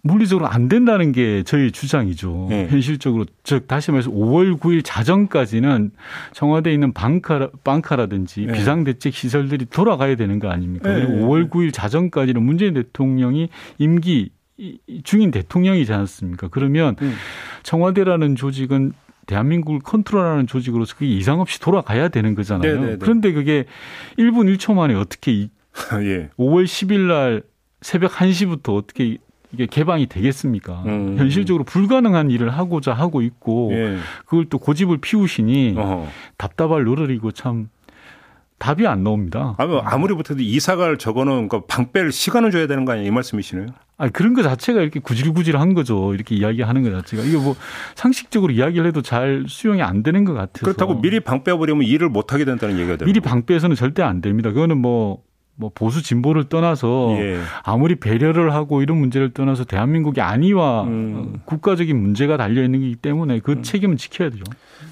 물리적으로 0.06 0.48
안 0.48 0.70
된다는 0.70 1.12
게 1.12 1.42
저희 1.44 1.72
주장이죠. 1.72 2.48
네. 2.50 2.68
현실적으로 2.70 3.26
즉 3.44 3.68
다시 3.68 3.90
말해서 3.90 4.12
5월 4.12 4.60
9일 4.60 4.84
자정까지는 4.86 5.92
청와대에 6.32 6.74
있는 6.74 6.94
방카 6.94 7.50
방카라든지 7.64 8.46
네. 8.46 8.54
비상대책 8.54 9.16
시설들이 9.16 9.66
돌아가야 9.66 10.16
되는 10.16 10.38
거 10.38 10.50
아닙니까? 10.50 10.94
네. 10.94 11.08
그리고 11.08 11.26
5월 11.26 11.50
9일 11.50 11.74
자정까지는 11.74 12.44
문재인 12.44 12.76
대통령이 12.76 13.50
임기 13.80 14.30
중인 15.04 15.32
대통령이지 15.32 15.92
않습니까? 15.92 16.50
그러면 16.50 16.96
음. 17.02 17.16
청와대라는 17.64 18.36
조직은 18.36 18.94
대한민국을 19.26 19.80
컨트롤하는 19.80 20.46
조직으로서 20.46 20.94
그게 20.94 21.08
이상 21.08 21.42
없이 21.42 21.60
돌아가야 21.60 22.10
되는 22.10 22.36
거잖아요. 22.36 22.80
네, 22.80 22.88
네. 22.92 22.98
그런데 23.00 23.32
그게 23.34 23.66
1분 24.20 24.56
1초 24.56 24.76
만에 24.76 24.94
어떻게 24.94 25.32
예. 26.04 26.30
5월 26.38 26.66
10일 26.66 27.08
날 27.08 27.42
새벽 27.82 28.12
1시부터 28.12 28.76
어떻게 28.76 29.18
이게 29.56 29.66
개방이 29.66 30.08
되겠습니까? 30.08 30.84
음. 30.86 31.16
현실적으로 31.18 31.64
불가능한 31.64 32.30
일을 32.30 32.50
하고자 32.50 32.94
하고 32.94 33.22
있고 33.22 33.72
예. 33.72 33.98
그걸 34.26 34.46
또 34.50 34.60
고집을 34.60 34.98
피우시니 34.98 35.76
어허. 35.78 36.08
답답할 36.38 36.84
노릇이고 36.84 37.32
참 37.32 37.70
답이 38.58 38.86
안 38.88 39.04
나옵니다. 39.04 39.56
아무, 39.58 39.80
아무리 39.80 40.14
못해도 40.14 40.42
이사갈 40.42 40.98
저거는 40.98 41.50
그 41.50 41.62
방뺄 41.68 42.12
시간을 42.12 42.52
줘야 42.52 42.68
되는 42.68 42.86
거 42.86 42.94
아니에요? 42.94 43.08
이 43.08 43.12
말씀이시네요. 43.12 43.68
아 43.98 44.10
그런 44.10 44.34
것 44.34 44.44
자체가 44.44 44.82
이렇게 44.82 45.00
구질구질한 45.00 45.74
거죠. 45.74 46.14
이렇게 46.14 46.36
이야기하는 46.36 46.84
것 46.84 46.92
자체가 46.92 47.24
이게 47.24 47.38
뭐 47.38 47.56
상식적으로 47.96 48.52
이야기를 48.52 48.88
해도 48.88 49.02
잘 49.02 49.46
수용이 49.48 49.82
안 49.82 50.04
되는 50.04 50.26
것 50.26 50.34
같아서 50.34 50.66
그렇다고 50.66 51.02
미리 51.02 51.22
방 51.22 51.44
빼버리면 51.44 51.84
일을 51.84 52.10
못 52.10 52.34
하게 52.34 52.44
된다는 52.44 52.78
얘기가 52.78 52.98
돼요. 52.98 53.08
미리 53.08 53.22
방 53.22 53.46
빼서는 53.46 53.76
절대 53.76 54.04
안 54.04 54.20
됩니다. 54.22 54.52
그거는 54.52 54.78
뭐 54.78 55.22
뭐 55.58 55.72
보수 55.74 56.04
진보를 56.04 56.50
떠나서 56.50 57.16
예. 57.18 57.40
아무리 57.64 57.96
배려를 57.96 58.54
하고 58.54 58.82
이런 58.82 58.98
문제를 58.98 59.32
떠나서 59.32 59.64
대한민국의 59.64 60.24
안위와 60.24 60.84
음. 60.84 61.40
국가적인 61.46 61.96
문제가 61.96 62.36
달려 62.36 62.64
있는 62.64 62.82
거기 62.82 62.96
때문에 62.96 63.40
그 63.40 63.54
음. 63.54 63.64
책임은 63.64 63.98
지켜야 63.98 64.30
되죠. 64.30 64.44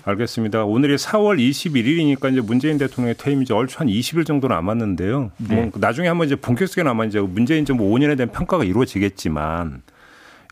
알겠습니다. 0.05 0.63
오늘이 0.63 0.96
4월 0.96 1.38
21일이니까 1.38 2.32
이제 2.32 2.41
문재인 2.41 2.77
대통령의 2.77 3.15
퇴임이 3.17 3.43
이제 3.43 3.53
얼추 3.53 3.79
한 3.79 3.88
20일 3.88 4.25
정도 4.25 4.48
남았는데요. 4.48 5.32
네. 5.38 5.55
뭐 5.55 5.72
나중에 5.75 6.08
한번 6.08 6.27
이제 6.27 6.36
본격적인 6.36 6.88
아마 6.88 7.05
이제 7.05 7.20
문재인 7.20 7.65
정부 7.65 7.84
5년에 7.86 8.15
대한 8.15 8.32
평가가 8.32 8.63
이루어지겠지만 8.63 9.82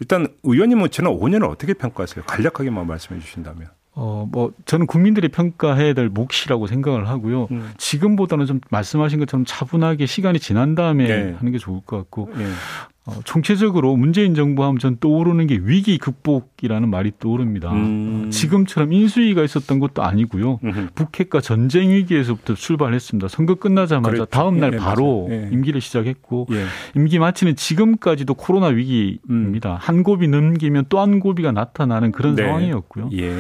일단 0.01 0.27
의원님 0.44 0.80
모처는 0.80 1.12
5년을 1.12 1.50
어떻게 1.50 1.74
평가하세요? 1.74 2.25
간략하게만 2.25 2.86
말씀해 2.88 3.20
주신다면. 3.20 3.68
어, 3.93 4.25
뭐, 4.31 4.53
저는 4.65 4.88
국민들이 4.88 5.27
평가해야 5.27 5.93
될 5.93 6.10
몫이라고 6.10 6.67
생각을 6.67 7.10
하고요. 7.10 7.50
음. 7.51 7.71
지금보다는 7.77 8.45
좀 8.45 8.62
말씀하신 8.69 9.19
것처럼 9.19 9.43
차분하게 9.45 10.05
시간이 10.05 10.39
지난 10.39 10.75
다음에 10.75 11.07
네. 11.07 11.36
하는 11.38 11.51
게 11.51 11.57
좋을 11.57 11.81
것 11.86 11.98
같고, 11.98 12.29
네. 12.36 12.45
어, 13.08 13.13
총체적으로 13.24 13.96
문재인 13.96 14.36
정부 14.36 14.63
하면 14.63 14.77
전 14.77 14.98
떠오르는 15.00 15.48
게 15.48 15.60
위기 15.63 15.98
극복이라는 15.98 16.88
말이 16.88 17.12
떠오릅니다. 17.17 17.72
음. 17.72 18.29
지금처럼 18.29 18.93
인수위가 18.93 19.43
있었던 19.43 19.79
것도 19.79 20.03
아니고요. 20.03 20.60
음흠. 20.63 20.89
북핵과 20.93 21.41
전쟁 21.41 21.89
위기에서부터 21.89 22.53
출발했습니다. 22.53 23.27
선거 23.27 23.55
끝나자마자 23.55 24.12
그랬죠. 24.12 24.25
다음 24.25 24.60
날 24.60 24.74
예, 24.74 24.77
바로 24.77 25.27
예. 25.31 25.50
임기를 25.51 25.81
시작했고 25.81 26.48
예. 26.51 26.65
임기 26.96 27.17
마치는 27.17 27.55
지금까지도 27.55 28.36
코로나 28.36 28.67
위기입니다. 28.67 29.72
음. 29.74 29.77
한 29.79 30.03
고비 30.03 30.27
넘기면 30.27 30.86
또 30.89 31.01
한 31.01 31.20
고비가 31.20 31.51
나타나는 31.51 32.12
그런 32.12 32.36
네. 32.36 32.43
상황이었고요. 32.43 33.10
예. 33.13 33.34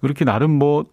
그렇게 0.00 0.24
나름 0.24 0.52
뭐 0.52 0.86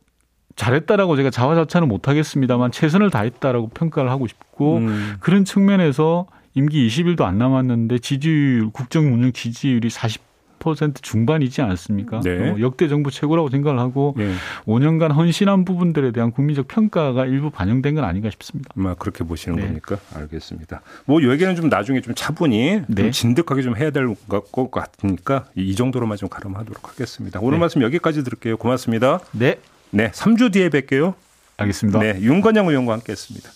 잘했다라고 0.58 1.16
제가 1.16 1.30
자화자찬은 1.30 1.88
못하겠습니다만 1.88 2.72
최선을 2.72 3.10
다했다라고 3.10 3.70
평가를 3.70 4.12
하고 4.12 4.28
싶고 4.28 4.80
음. 4.80 5.14
그런 5.22 5.46
측면에서 5.46 6.26
임기 6.54 6.88
20일도 6.88 7.22
안 7.22 7.38
남았는데 7.38 8.00
지지율 8.00 8.70
국정 8.72 9.14
운영 9.14 9.32
지지율이 9.32 9.88
40% 9.90 11.02
중반이지 11.02 11.62
않습니까? 11.62 12.20
네. 12.20 12.50
어, 12.52 12.60
역대 12.60 12.88
정부 12.88 13.10
최고라고 13.10 13.50
생각을 13.50 13.80
하고 13.80 14.14
네. 14.18 14.34
5년간 14.66 15.14
헌신한 15.16 15.66
부분들에 15.66 16.12
대한 16.12 16.32
국민적 16.32 16.68
평가가 16.68 17.26
일부 17.26 17.50
반영된 17.50 17.96
건 17.96 18.04
아닌가 18.04 18.30
싶습니다. 18.30 18.70
아, 18.78 18.96
그렇게 19.00 19.24
보시는 19.24 19.56
네. 19.56 19.64
겁니까? 19.64 19.98
알겠습니다. 20.14 20.82
뭐 21.06 21.24
얘기는 21.24 21.56
좀 21.56 21.70
나중에 21.70 22.02
좀 22.02 22.14
차분히 22.16 22.82
좀 22.86 22.96
네. 22.96 23.12
진득하게 23.12 23.62
좀 23.64 23.76
해야 23.78 23.90
될 23.92 24.14
것 24.28 24.70
같으니까 24.72 25.46
이 25.56 25.74
정도로만 25.76 26.18
좀 26.18 26.30
가름하도록 26.30 26.90
하겠습니다. 26.90 27.40
오늘 27.42 27.58
네. 27.58 27.60
말씀 27.62 27.82
여기까지 27.82 28.24
들을게요. 28.24 28.58
고맙습니다. 28.58 29.20
네. 29.32 29.58
네, 29.90 30.12
3주 30.12 30.52
뒤에 30.54 30.70
뵐게요. 30.70 31.14
알겠습니다. 31.58 32.00
네, 32.00 32.20
윤건영 32.22 32.68
의원과 32.68 32.94
함께했습니다. 32.94 33.50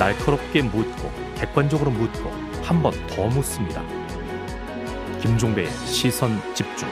날카롭게 0.00 0.62
묻고 0.62 1.10
객관적으로 1.36 1.90
묻고 1.90 2.30
한 2.62 2.82
번 2.82 2.92
더 3.08 3.26
묻습니다. 3.26 3.82
김종배의 5.20 5.68
시선 5.86 6.40
집중. 6.54 6.88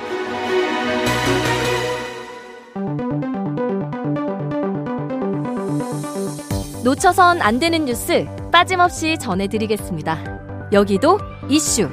놓쳐선 6.85 7.43
안 7.43 7.59
되는 7.59 7.85
뉴스 7.85 8.27
빠짐없이 8.53 9.19
전해드리겠습니다. 9.19 10.69
여기도 10.73 11.19
이슈. 11.49 11.89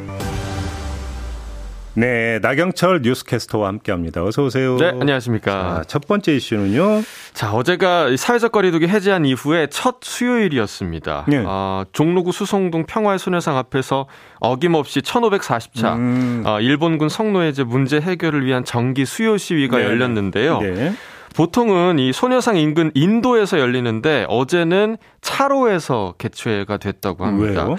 네, 1.96 2.40
나경철 2.42 3.02
뉴스캐스터와 3.04 3.70
함께합니다. 3.70 4.24
어서 4.24 4.44
오세요. 4.44 4.76
네, 4.78 4.90
안녕하십니까. 4.90 5.52
자, 5.52 5.84
첫 5.88 6.08
번째 6.08 6.36
이슈는요. 6.36 7.02
자, 7.34 7.54
어제가 7.54 8.16
사회적 8.18 8.52
거리두기 8.52 8.88
해제한 8.88 9.26
이후에 9.26 9.68
첫 9.70 9.98
수요일이었습니다. 10.02 11.26
네. 11.28 11.44
어, 11.46 11.86
종로구 11.94 12.32
수송동 12.32 12.86
평화의 12.86 13.18
소녀상 13.18 13.58
앞에서 13.58 14.08
어김없이 14.40 15.00
1540차 15.02 15.96
음. 15.96 16.44
어, 16.46 16.60
일본군 16.60 17.08
성노예제 17.08 17.64
문제 17.64 18.00
해결을 18.02 18.46
위한 18.46 18.66
정기 18.66 19.06
수요 19.06 19.38
시위가 19.38 19.78
네. 19.78 19.86
열렸는데요. 19.86 20.60
네. 20.60 20.94
보통은 21.36 22.00
이 22.00 22.14
소녀상 22.14 22.56
인근 22.56 22.92
인도에서 22.94 23.60
열리는데 23.60 24.26
어제는 24.30 24.98
차로에서 25.22 26.16
개최가 26.18 26.78
됐다고 26.78 27.26
합니다. 27.26 27.66
왜요? 27.66 27.78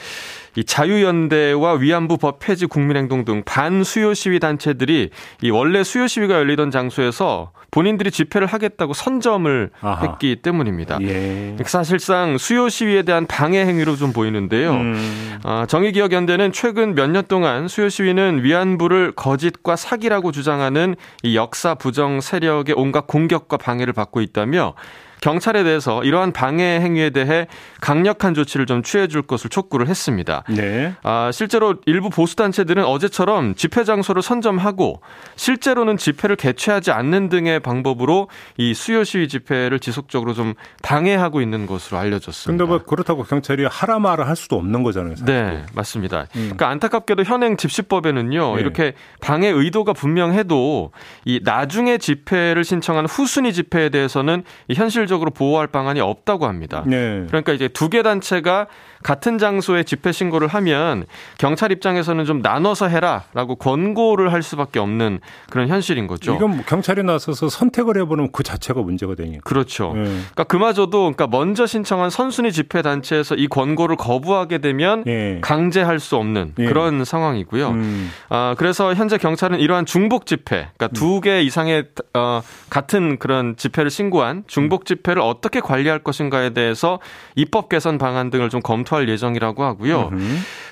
이 0.57 0.65
자유연대와 0.65 1.75
위안부 1.75 2.17
법 2.17 2.39
폐지 2.39 2.67
국민행동 2.67 3.25
등 3.25 3.43
반수요 3.45 4.15
시위 4.15 4.41
단체들이 4.41 5.11
이 5.43 5.51
원래 5.51 5.85
수요 5.85 6.07
시위가 6.07 6.35
열리던 6.35 6.71
장소에서 6.71 7.53
본인들이 7.71 8.11
집회를 8.11 8.47
하겠다고 8.47 8.95
선점을 8.95 9.71
아하. 9.83 10.07
했기 10.07 10.37
때문입니다. 10.37 10.99
예. 11.03 11.57
사실상 11.67 12.39
수요 12.39 12.69
시위에 12.71 13.03
대한 13.03 13.27
방해 13.27 13.67
행위로 13.67 13.97
좀 13.97 14.13
보이는데요. 14.15 14.71
음. 14.73 15.39
아, 15.45 15.67
정의기억연대는 15.69 16.53
최근 16.53 16.95
몇 16.95 17.07
년 17.11 17.25
동안 17.29 17.69
수요 17.69 17.89
시위는 17.89 18.43
위안부를 18.43 19.13
거짓과 19.13 19.77
사기라고 19.77 20.33
주장하는 20.33 20.97
이 21.23 21.37
역사 21.37 21.75
부정 21.75 22.21
세력의 22.21 22.75
온갖 22.79 23.07
공격과 23.07 23.57
방해를 23.59 23.93
받고 23.93 24.21
있다며 24.23 24.75
경찰에 25.21 25.65
대해서 25.65 26.03
이러한 26.05 26.33
방해 26.33 26.81
행위에 26.81 27.11
대해 27.11 27.47
강력한 27.81 28.35
조치를 28.35 28.67
좀 28.67 28.83
취해 28.83 29.07
줄 29.09 29.23
것을 29.23 29.51
촉구를 29.51 29.89
했습니다. 29.89 30.45
네. 30.49 30.95
아, 31.03 31.31
실제로 31.33 31.77
일부 31.87 32.11
보수 32.11 32.37
단체들은 32.37 32.85
어제처럼 32.85 33.55
집회 33.55 33.85
장소를 33.85 34.23
선점하고 34.23 35.01
실제로는 35.37 35.97
집회를 35.97 36.37
개최하지 36.37 36.91
않는 36.91 37.29
등의 37.29 37.61
방법으로 37.61 38.29
이 38.57 38.75
수요 38.75 39.05
시위 39.05 39.29
집회를 39.29 39.79
지속적으로 39.81 40.35
좀 40.35 40.55
방해하고 40.83 41.41
있는 41.41 41.67
것으로 41.67 41.99
알려졌습니다. 41.99 42.51
근데 42.51 42.65
뭐 42.65 42.83
그렇다고 42.85 43.23
경찰이 43.23 43.65
하라 43.65 43.99
마라 43.99 44.27
할 44.27 44.37
수도 44.37 44.57
없는 44.57 44.83
거잖아요. 44.83 45.17
사실. 45.17 45.27
네, 45.27 45.63
맞습니다. 45.75 46.27
음. 46.37 46.53
그러니까 46.57 46.69
안타깝게도 46.69 47.25
현행 47.25 47.57
집시법에는요. 47.57 48.57
네. 48.57 48.61
이렇게 48.61 48.95
방해 49.21 49.49
의도가 49.49 49.93
분명해도 49.93 50.93
이 51.25 51.41
나중에 51.43 51.99
집회를 51.99 52.65
신청한 52.65 53.07
후순위 53.07 53.53
집회에 53.53 53.89
대해서는 53.89 54.45
이 54.69 54.75
현실 54.75 55.06
실질적으로 55.07 55.31
보호할 55.31 55.67
방안이 55.69 56.01
없다고 56.01 56.47
합니다. 56.47 56.83
네. 56.87 57.25
그러니까 57.29 57.53
이제 57.53 57.69
두 57.69 57.89
개 57.89 58.03
단체가 58.03 58.67
같은 59.07 59.39
장소에 59.39 59.85
집회 59.85 60.11
신고를 60.11 60.49
하면 60.49 61.05
경찰 61.39 61.71
입장에서는 61.71 62.25
좀 62.25 62.43
나눠서 62.43 62.89
해라라고 62.89 63.55
권고를 63.55 64.33
할 64.33 64.43
수밖에 64.43 64.81
없는 64.81 65.21
그런 65.49 65.69
현실인 65.69 66.09
거죠. 66.09 66.35
이건 66.35 66.57
뭐 66.57 66.65
경찰이 66.67 67.05
나서서 67.05 67.49
선택을 67.49 68.01
해보는 68.01 68.33
그 68.33 68.43
자체가 68.43 68.81
문제가 68.81 69.15
되니까. 69.15 69.43
그렇죠. 69.45 69.93
네. 69.95 70.03
그러니까 70.03 70.43
그마저도 70.43 71.03
그러니까 71.03 71.29
먼저 71.29 71.67
신청한 71.67 72.11
선순위 72.11 72.51
집회 72.51 72.83
단체에서 72.83 73.37
이 73.37 73.47
권고를 73.47 73.95
거부하게 73.95 74.59
되면 74.59 75.05
네. 75.05 75.39
강제할 75.41 76.01
수 76.01 76.17
없는 76.17 76.55
네. 76.57 76.65
그런 76.67 77.05
상황이고요. 77.05 77.69
음. 77.69 78.11
아 78.29 78.57
그래서 78.59 78.93
현재 78.93 79.19
경찰은 79.19 79.61
이러한 79.61 79.87
중복 79.87 80.27
집회, 80.27 80.69
그러니까 80.77 80.89
두 80.89 81.21
개 81.21 81.43
이상의 81.43 81.85
어, 82.13 82.43
같은 82.71 83.19
그런 83.21 83.55
집회를 83.57 83.89
신고한 83.89 84.43
중복 84.49 84.85
집회를 84.85 85.23
어떻게 85.23 85.61
관리할 85.61 86.01
것인가에 86.01 86.51
대해서 86.51 86.99
입법 87.37 87.69
개선 87.69 87.99
방안 87.99 88.31
등을 88.31 88.49
좀 88.49 88.61
검토. 88.61 88.96
발표할 88.97 89.09
예정이라고 89.09 89.63
하고요. 89.63 90.11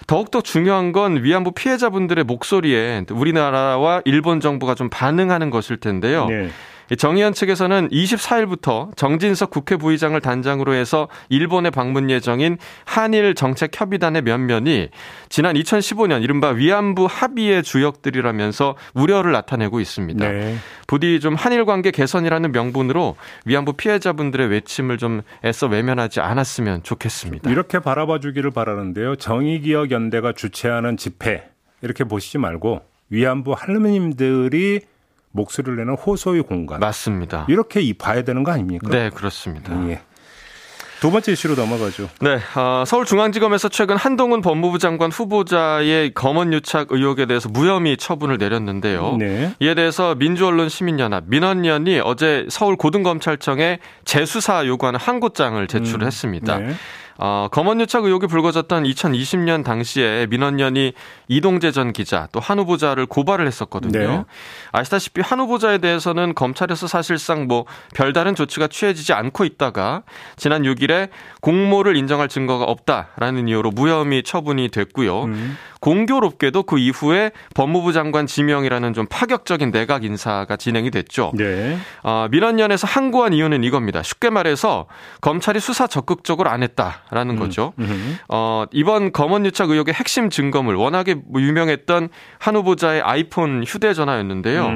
더욱더 0.07 0.41
중요한 0.41 0.93
건 0.93 1.23
위안부 1.23 1.53
피해자분들의 1.53 2.25
목소리에 2.25 3.05
우리나라와 3.11 4.03
일본 4.05 4.41
정부가 4.41 4.75
좀 4.75 4.89
반응하는 4.89 5.51
것일 5.51 5.77
텐데요. 5.79 6.27
네. 6.27 6.49
정의연 6.97 7.33
측에서는 7.33 7.89
24일부터 7.89 8.95
정진석 8.97 9.51
국회 9.51 9.77
부의장을 9.77 10.19
단장으로 10.21 10.75
해서 10.75 11.09
일본에 11.29 11.71
방문 11.71 12.11
예정인 12.11 12.59
한일 12.85 13.35
정책협의단의 13.35 14.23
면면이 14.23 14.89
지난 15.29 15.55
2015년 15.57 16.23
이른바 16.23 16.51
위안부 16.51 17.07
합의의 17.11 17.63
주역들이라면서 17.63 18.77
우려를 18.95 19.33
나타내고 19.33 19.81
있습니다. 19.81 20.29
네. 20.29 20.57
부디 20.87 21.21
좀 21.21 21.35
한일 21.35 21.65
관계 21.65 21.91
개선이라는 21.91 22.53
명분으로 22.53 23.17
위안부 23.47 23.75
피해자분들의 23.75 24.49
외침을 24.49 24.99
좀 24.99 25.23
애써 25.45 25.67
외면하지 25.67 26.21
않았으면 26.21 26.83
좋겠습니다. 26.83 27.51
이렇게 27.51 27.79
바라봐 27.79 28.21
주기를 28.21 28.51
바라는데요. 28.51 29.17
정의기억 29.17 29.91
연대가 29.91 30.33
주최하는 30.33 30.97
집회 30.97 31.49
이렇게 31.83 32.05
보시지 32.05 32.39
말고 32.39 32.83
위안부 33.11 33.55
할머님들이 33.57 34.81
목소리를 35.35 35.77
내는 35.77 35.95
호소의 35.95 36.43
공간. 36.45 36.81
맞습니다. 36.81 37.47
이렇게 37.49 37.93
봐야 37.99 38.23
되는 38.23 38.43
거 38.45 38.53
아닙니까? 38.53 38.89
네, 38.89 39.11
그렇습니다. 39.11 39.73
예. 39.89 40.01
두 41.01 41.11
번째 41.11 41.33
이슈로 41.33 41.55
넘어가죠. 41.55 42.09
네, 42.21 42.39
어, 42.57 42.85
서울중앙지검에서 42.87 43.69
최근 43.69 43.97
한동훈 43.97 44.41
법무부 44.41 44.79
장관 44.79 45.11
후보자의 45.11 46.15
검언 46.15 46.55
유착 46.55 46.93
의혹에 46.93 47.27
대해서 47.27 47.51
무혐의 47.51 47.99
처분을 47.99 48.39
내렸는데요. 48.39 49.17
네. 49.19 49.55
이에 49.61 49.75
대해서 49.75 50.15
민주언론 50.15 50.71
시민연합 50.71 51.25
민원연이 51.27 52.01
어제 52.03 52.47
서울 52.49 52.77
고등검찰청에 52.77 53.81
재수사 54.07 54.67
요구하는 54.67 54.99
항고장을 54.99 55.67
제출했습니다. 55.67 56.57
음, 56.57 56.67
네. 56.69 56.75
어, 57.19 57.49
검언유착 57.51 58.05
의혹이 58.05 58.27
불거졌던 58.27 58.85
2020년 58.85 59.65
당시에 59.65 60.27
민원연이 60.31 60.93
이동재 61.29 61.73
전 61.73 61.93
기자 61.93 62.29
또 62.33 62.41
한 62.45 62.59
후보자를 62.59 63.07
고발을 63.07 63.47
했었거든요. 63.47 63.99
네. 63.99 64.25
아시다시피 64.73 65.23
한 65.23 65.41
후보자에 65.41 65.79
대해서는 65.79 66.35
검찰에서 66.35 66.87
사실상 66.87 67.47
뭐 67.47 67.65
별다른 67.95 68.35
조치가 68.35 68.69
취해지지 68.69 69.15
않고 69.15 69.45
있다가 69.47 70.03
지난 70.37 70.63
6일에 70.63 71.09
공모를 71.45 71.95
인정할 71.95 72.29
증거가 72.29 72.65
없다라는 72.65 73.49
이유로 73.49 73.71
무혐의 73.71 74.23
처분이 74.23 74.71
됐고요. 74.71 75.25
음. 75.25 75.59
공교롭게도 75.81 76.63
그 76.63 76.79
이후에 76.79 77.33
법무부 77.55 77.93
장관 77.93 78.27
지명이라는 78.27 78.95
좀 78.95 79.05
파격적인 79.11 79.71
내각 79.71 80.05
인사가 80.05 80.57
진행이 80.57 80.91
됐죠. 80.91 81.33
네. 81.35 81.77
어, 82.03 82.29
민원연에서 82.31 82.87
항고한 82.87 83.35
이유는 83.35 83.63
이겁니다. 83.63 84.03
쉽게 84.03 84.31
말해서 84.31 84.87
검찰이 85.21 85.61
수사 85.61 85.87
적극적으로 85.87 86.49
안 86.49 86.63
했다라는 86.63 87.35
음. 87.35 87.39
거죠. 87.39 87.75
음. 87.79 88.19
어, 88.31 88.65
이번 88.73 89.13
검언유착 89.13 89.69
의혹의 89.69 89.93
핵심 89.93 90.31
증거물 90.31 90.77
워낙에 90.77 91.17
유명했던 91.37 92.09
한 92.39 92.57
후보자의 92.57 93.03
아이폰 93.03 93.65
휴대전화였는데요. 93.67 94.71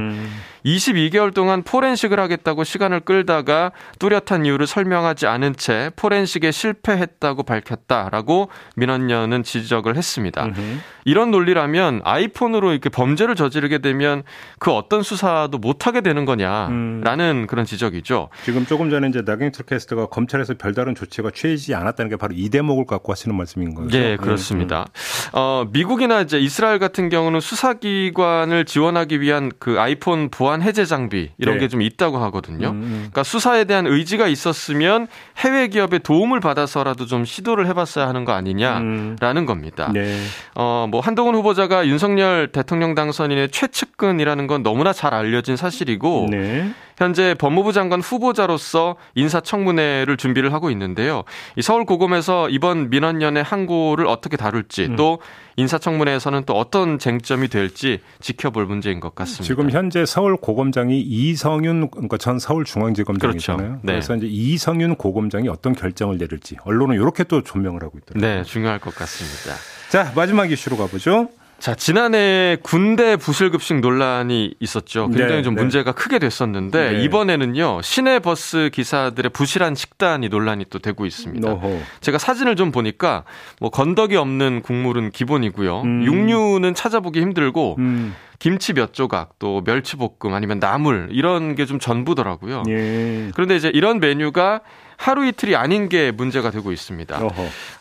음. 0.68 0.76
22개월 0.76 1.32
동안 1.32 1.62
포렌식을 1.62 2.20
하겠다고 2.20 2.64
시간을 2.64 3.00
끌다가 3.00 3.72
뚜렷한 3.98 4.44
이유를 4.44 4.66
설명하지 4.66 5.26
않은 5.26 5.56
채 5.56 5.90
포렌식에 5.96 6.50
실패했다고 6.50 7.42
밝혔다라고 7.42 8.48
민원연은 8.76 9.42
지적을 9.42 9.96
했습니다. 9.96 10.44
으흠. 10.46 10.80
이런 11.08 11.30
논리라면 11.30 12.02
아이폰으로 12.04 12.72
이렇게 12.72 12.90
범죄를 12.90 13.34
저지르게 13.34 13.78
되면 13.78 14.24
그 14.58 14.70
어떤 14.72 15.02
수사도 15.02 15.56
못하게 15.56 16.02
되는 16.02 16.26
거냐라는 16.26 16.70
음. 16.70 17.46
그런 17.46 17.64
지적이죠. 17.64 18.28
지금 18.44 18.66
조금 18.66 18.90
전에 18.90 19.08
이제 19.08 19.22
나경철 19.24 19.64
캐스터가 19.64 20.08
검찰에서 20.08 20.54
별다른 20.58 20.94
조치가 20.94 21.30
취해지지 21.30 21.74
않았다는 21.74 22.10
게 22.10 22.16
바로 22.16 22.34
이 22.36 22.50
대목을 22.50 22.84
갖고 22.84 23.10
하시는 23.10 23.34
말씀인 23.34 23.74
거죠. 23.74 23.96
네, 23.96 24.16
그렇습니다. 24.16 24.80
음. 24.80 25.30
어, 25.32 25.66
미국이나 25.72 26.20
이제 26.20 26.38
이스라엘 26.38 26.78
같은 26.78 27.08
경우는 27.08 27.40
수사기관을 27.40 28.66
지원하기 28.66 29.22
위한 29.22 29.50
그 29.58 29.80
아이폰 29.80 30.28
보안 30.28 30.57
해제 30.62 30.84
장비 30.84 31.30
이런 31.38 31.56
네. 31.56 31.60
게좀 31.60 31.82
있다고 31.82 32.18
하거든요. 32.18 32.68
음, 32.68 32.74
음. 32.74 32.96
그러니까 32.98 33.22
수사에 33.22 33.64
대한 33.64 33.86
의지가 33.86 34.26
있었으면 34.28 35.06
해외 35.38 35.68
기업의 35.68 36.00
도움을 36.00 36.40
받아서라도 36.40 37.06
좀 37.06 37.24
시도를 37.24 37.66
해봤어야 37.66 38.08
하는 38.08 38.24
거 38.24 38.32
아니냐라는 38.32 39.18
음. 39.20 39.46
겁니다. 39.46 39.90
네. 39.92 40.16
어, 40.54 40.86
뭐뭐 40.90 41.02
한동훈 41.02 41.34
후보자가 41.34 41.86
윤석열 41.86 42.52
대통령 42.52 42.94
당선인의 42.94 43.50
최측근이라는 43.50 44.46
건 44.46 44.62
너무나 44.62 44.92
잘 44.92 45.14
알려진 45.14 45.56
사실이고 45.56 46.28
네. 46.30 46.70
현재 46.98 47.34
법무부 47.34 47.72
장관 47.72 48.00
후보자로서 48.00 48.96
인사청문회를 49.14 50.16
준비를 50.16 50.52
하고 50.52 50.68
있는데요. 50.72 51.22
이 51.54 51.62
서울 51.62 51.84
고검에서 51.84 52.48
이번 52.48 52.90
민원연의 52.90 53.44
항고를 53.44 54.08
어떻게 54.08 54.36
다룰지 54.36 54.86
음. 54.86 54.96
또 54.96 55.20
인사청문회에서는 55.56 56.42
또 56.44 56.54
어떤 56.54 56.98
쟁점이 56.98 57.48
될지 57.48 58.00
지켜볼 58.20 58.66
문제인 58.66 58.98
것 58.98 59.14
같습니다. 59.14 59.44
지금 59.44 59.70
현재 59.70 60.04
서울 60.06 60.36
고검장이 60.36 61.00
이성윤 61.00 61.90
그러니까 61.90 62.16
전 62.16 62.40
서울중앙지검장이잖아요. 62.40 63.56
그렇죠. 63.56 63.80
네. 63.84 63.92
그래서 63.92 64.16
이제 64.16 64.26
이성윤 64.26 64.96
고검장이 64.96 65.48
어떤 65.48 65.74
결정을 65.74 66.18
내릴지 66.18 66.56
언론은 66.64 66.96
이렇게 66.96 67.22
또 67.22 67.42
조명을 67.42 67.82
하고 67.84 67.98
있더라고요. 67.98 68.38
네, 68.38 68.42
중요할 68.42 68.80
것 68.80 68.92
같습니다. 68.96 69.54
자, 69.88 70.12
마지막 70.16 70.50
이슈로 70.50 70.76
가보죠. 70.76 71.28
자, 71.58 71.74
지난해 71.74 72.56
군대 72.62 73.16
부실급식 73.16 73.80
논란이 73.80 74.54
있었죠. 74.60 75.08
굉장히 75.08 75.36
네, 75.38 75.42
좀 75.42 75.56
네. 75.56 75.62
문제가 75.62 75.90
크게 75.90 76.20
됐었는데 76.20 76.92
네. 76.92 77.02
이번에는요. 77.02 77.82
시내 77.82 78.20
버스 78.20 78.70
기사들의 78.72 79.30
부실한 79.32 79.74
식단이 79.74 80.28
논란이 80.28 80.66
또 80.70 80.78
되고 80.78 81.04
있습니다. 81.04 81.50
어허. 81.50 81.80
제가 82.00 82.18
사진을 82.18 82.54
좀 82.54 82.70
보니까 82.70 83.24
뭐 83.60 83.70
건더기 83.70 84.14
없는 84.14 84.62
국물은 84.62 85.10
기본이고요. 85.10 85.82
음. 85.82 86.04
육류는 86.04 86.74
찾아보기 86.74 87.20
힘들고 87.20 87.74
음. 87.80 88.14
김치 88.38 88.72
몇 88.72 88.94
조각, 88.94 89.40
또 89.40 89.60
멸치볶음 89.66 90.32
아니면 90.32 90.60
나물 90.60 91.08
이런 91.10 91.56
게 91.56 91.66
좀 91.66 91.80
전부더라고요. 91.80 92.62
예. 92.68 93.30
그런데 93.34 93.56
이제 93.56 93.68
이런 93.74 93.98
메뉴가 93.98 94.60
하루 95.00 95.24
이틀이 95.24 95.54
아닌 95.54 95.88
게 95.88 96.10
문제가 96.10 96.50
되고 96.50 96.72
있습니다. 96.72 97.20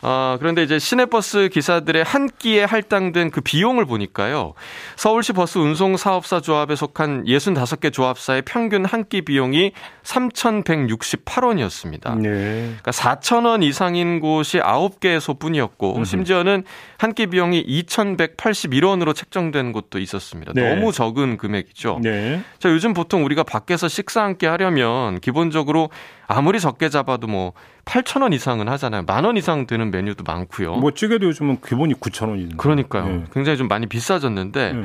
어, 0.03 0.35
그런데 0.39 0.61
이제 0.61 0.77
시내버스 0.77 1.49
기사들의 1.51 2.03
한 2.03 2.29
끼에 2.37 2.63
할당된 2.63 3.31
그 3.31 3.41
비용을 3.41 3.85
보니까요. 3.85 4.53
서울시 4.95 5.33
버스 5.33 5.57
운송사업사 5.57 6.41
조합에 6.41 6.75
속한 6.75 7.23
65개 7.25 7.91
조합사의 7.91 8.43
평균 8.43 8.85
한 8.85 9.07
끼 9.09 9.21
비용이 9.21 9.71
3,168원이었습니다. 10.03 12.17
네. 12.19 12.29
그러니까 12.29 12.91
4,000원 12.91 13.63
이상인 13.63 14.19
곳이 14.19 14.59
9개소 14.59 15.39
뿐이었고 15.39 16.03
심지어는 16.03 16.63
한 16.97 17.13
끼 17.13 17.27
비용이 17.27 17.65
2,181원으로 17.65 19.15
책정된 19.15 19.71
곳도 19.71 19.97
있었습니다. 19.99 20.51
네. 20.53 20.75
너무 20.75 20.91
적은 20.91 21.37
금액이죠. 21.37 21.99
네. 22.03 22.41
자, 22.59 22.69
요즘 22.69 22.93
보통 22.93 23.23
우리가 23.25 23.43
밖에서 23.43 23.87
식사 23.87 24.23
한 24.23 24.37
끼 24.37 24.45
하려면 24.45 25.19
기본적으로 25.19 25.89
아무리 26.27 26.59
적게 26.59 26.89
잡아도 26.89 27.25
뭐 27.27 27.53
8천 27.85 28.21
원 28.21 28.33
이상은 28.33 28.67
하잖아요. 28.67 29.03
만 29.07 29.23
원 29.25 29.37
이상 29.37 29.65
되는 29.65 29.91
메뉴도 29.91 30.23
많고요. 30.25 30.75
뭐 30.75 30.91
찌개도 30.91 31.25
요즘은 31.27 31.61
기본이 31.65 31.93
9천 31.95 32.29
원이죠. 32.29 32.57
그러니까요. 32.57 33.05
네. 33.07 33.23
굉장히 33.33 33.57
좀 33.57 33.67
많이 33.69 33.85
비싸졌는데 33.87 34.73
네. 34.73 34.83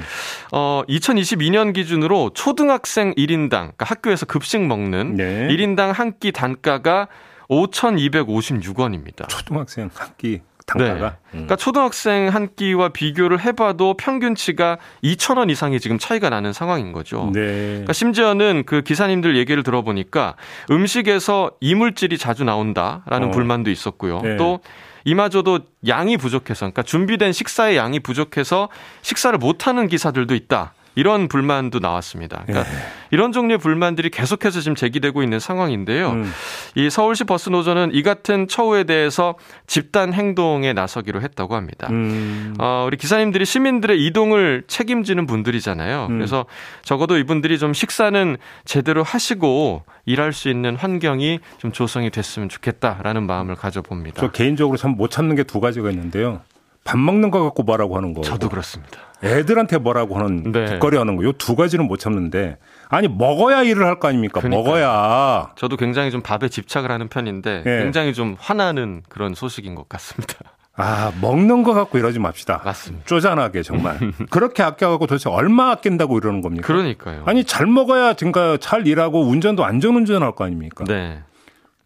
어 0.53 0.83
2022년 0.89 1.73
기준으로 1.75 2.31
초등학생 2.35 3.13
1인당 3.15 3.51
그러니까 3.51 3.85
학교에서 3.87 4.25
급식 4.27 4.61
먹는 4.65 5.17
네. 5.17 5.49
1인당 5.49 5.93
한 5.93 6.13
끼 6.21 6.31
단가가 6.33 7.09
5,256원입니다. 7.49 9.29
초등학생 9.29 9.91
한 9.95 10.09
끼 10.17 10.41
단가가. 10.67 10.99
네. 10.99 11.07
음. 11.07 11.31
그러니까 11.31 11.57
초등학생 11.57 12.29
한 12.29 12.49
끼와 12.55 12.91
비교를 12.91 13.41
해봐도 13.41 13.95
평균치가 13.97 14.79
2천 15.03 15.39
원 15.39 15.51
이상이 15.51 15.81
지금 15.81 15.99
차이가 15.99 16.31
나는 16.31 16.53
상황인 16.53 16.93
거죠. 16.93 17.31
네. 17.35 17.41
그러니까 17.41 17.93
심지어는 17.93 18.65
그 18.67 18.83
기사님들 18.83 19.37
얘기를 19.37 19.63
들어보니까 19.63 20.37
음식에서 20.71 21.53
이물질이 21.61 22.19
자주 22.19 22.45
나온다라는 22.45 23.29
어. 23.29 23.31
불만도 23.31 23.71
있었고요. 23.71 24.21
네. 24.23 24.37
또 24.37 24.61
이마저도 25.05 25.61
양이 25.89 26.17
부족해서, 26.17 26.61
그러니까 26.61 26.83
준비된 26.83 27.33
식사의 27.33 27.77
양이 27.77 27.99
부족해서 27.99 28.69
식사를 29.03 29.37
못하는 29.39 29.89
기사들도 29.89 30.35
있다. 30.35 30.75
이런 30.95 31.29
불만도 31.29 31.79
나왔습니다. 31.79 32.43
그러니까 32.47 32.71
네. 32.71 32.77
이런 33.11 33.33
종류의 33.33 33.59
불만들이 33.59 34.11
계속해서 34.11 34.61
지금 34.61 34.75
제기되고 34.75 35.23
있는 35.23 35.41
상황인데요. 35.41 36.11
음. 36.11 36.33
이 36.75 36.91
서울시 36.91 37.25
버스 37.25 37.49
노조는 37.49 37.91
이 37.95 38.03
같은 38.03 38.47
처우에 38.49 38.85
대해서 38.85 39.35
집단 39.67 40.13
행동에 40.13 40.73
나서기로 40.73 41.21
했다고 41.23 41.55
합니다. 41.57 41.89
음. 41.91 42.55
어, 42.59 42.85
우리 42.87 42.97
기사님들이 42.97 43.45
시민들의 43.45 44.05
이동을 44.07 44.65
책임지는 44.67 45.27
분들이잖아요. 45.27 46.07
음. 46.11 46.19
그래서 46.19 46.45
적어도 46.83 47.17
이분들이 47.19 47.59
좀 47.59 47.73
식사는 47.73 48.37
제대로 48.65 49.03
하시고 49.03 49.85
일할 50.05 50.33
수 50.33 50.49
있는 50.51 50.77
환경이 50.77 51.41
좀 51.59 51.73
조성이 51.73 52.11
됐으면 52.11 52.49
좋겠다라는 52.49 53.23
마음을 53.27 53.55
가져봅니다. 53.55 54.21
저 54.21 54.31
개인적으로 54.31 54.77
참 54.77 54.93
못 54.93 55.11
참는 55.11 55.37
게 55.37 55.43
두 55.45 55.59
가지가 55.61 55.91
있는데요. 55.91 56.41
밥 56.85 56.99
먹는 56.99 57.31
거 57.31 57.43
갖고 57.45 57.63
뭐라고 57.63 57.97
하는 57.97 58.13
거. 58.15 58.23
저도 58.23 58.49
그렇습니다. 58.49 58.99
애들한테 59.23 59.79
뭐라고 59.79 60.19
하는 60.19 60.51
네. 60.53 60.65
뒷거리 60.67 60.97
하는 60.97 61.17
거. 61.17 61.23
요 61.25 61.33
두 61.33 61.55
가지는 61.55 61.87
못 61.87 61.99
참는데. 61.99 62.59
아니, 62.89 63.07
먹어야 63.09 63.63
일을 63.63 63.87
할 63.87 64.01
거 64.01 64.09
아닙니까? 64.09 64.41
그러니까요. 64.41 64.65
먹어야. 64.65 65.53
저도 65.57 65.77
굉장히 65.77 66.11
좀 66.11 66.23
밥에 66.23 66.49
집착을 66.49 66.91
하는 66.91 67.09
편인데 67.09 67.63
네. 67.65 67.79
굉장히 67.85 68.13
좀 68.15 68.37
화나는 68.39 69.03
그런 69.09 69.35
소식인 69.35 69.75
것 69.77 69.89
같습니다. 69.89 70.35
아, 70.75 71.13
먹는 71.21 71.63
거 71.63 71.75
갖고 71.75 71.99
이러지 71.99 72.19
맙시다. 72.19 72.63
맞습니다. 72.65 73.05
쪼잔하게 73.07 73.63
정말. 73.63 73.99
그렇게 74.31 74.63
아껴갖고 74.63 75.07
도대체 75.07 75.29
얼마 75.31 75.71
아낀다고 75.71 76.19
이러는 76.19 76.41
겁니까? 76.41 76.67
그러니까요. 76.67 77.23
아니, 77.27 77.45
잘 77.45 77.67
먹어야 77.67 78.15
그러니까 78.15 78.57
잘 78.57 78.87
일하고 78.89 79.21
운전도 79.23 79.65
안전운전 79.65 80.23
할거 80.23 80.45
아닙니까? 80.45 80.85
네. 80.89 81.21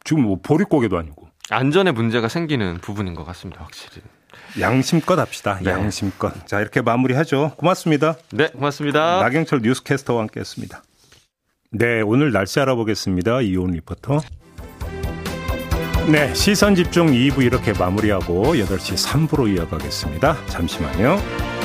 지금 0.05 0.23
뭐 0.23 0.39
보릿고개도 0.43 0.97
아니고. 0.97 1.27
안전에 1.51 1.93
문제가 1.93 2.29
생기는 2.29 2.79
부분인 2.81 3.15
것 3.15 3.25
같습니다, 3.27 3.63
확실히. 3.63 4.03
양심껏 4.59 5.19
합시다. 5.19 5.59
네. 5.63 5.71
양심껏. 5.71 6.47
자, 6.47 6.61
이렇게 6.61 6.81
마무리하죠. 6.81 7.53
고맙습니다. 7.57 8.17
네, 8.31 8.49
고맙습니다. 8.49 9.21
나경철 9.23 9.61
뉴스캐스터와 9.63 10.21
함께 10.21 10.41
했습니다. 10.41 10.83
네, 11.71 12.01
오늘 12.01 12.33
날씨 12.33 12.61
알아보겠습니다. 12.61 13.43
이온 13.43 13.73
리포터. 13.73 14.21
네, 16.09 16.33
시선 16.35 16.75
집중 16.75 17.09
2부 17.09 17.43
이렇게 17.43 17.73
마무리하고 17.73 18.55
8시 18.55 19.29
3부로 19.29 19.53
이어가겠습니다. 19.55 20.47
잠시만요. 20.47 21.56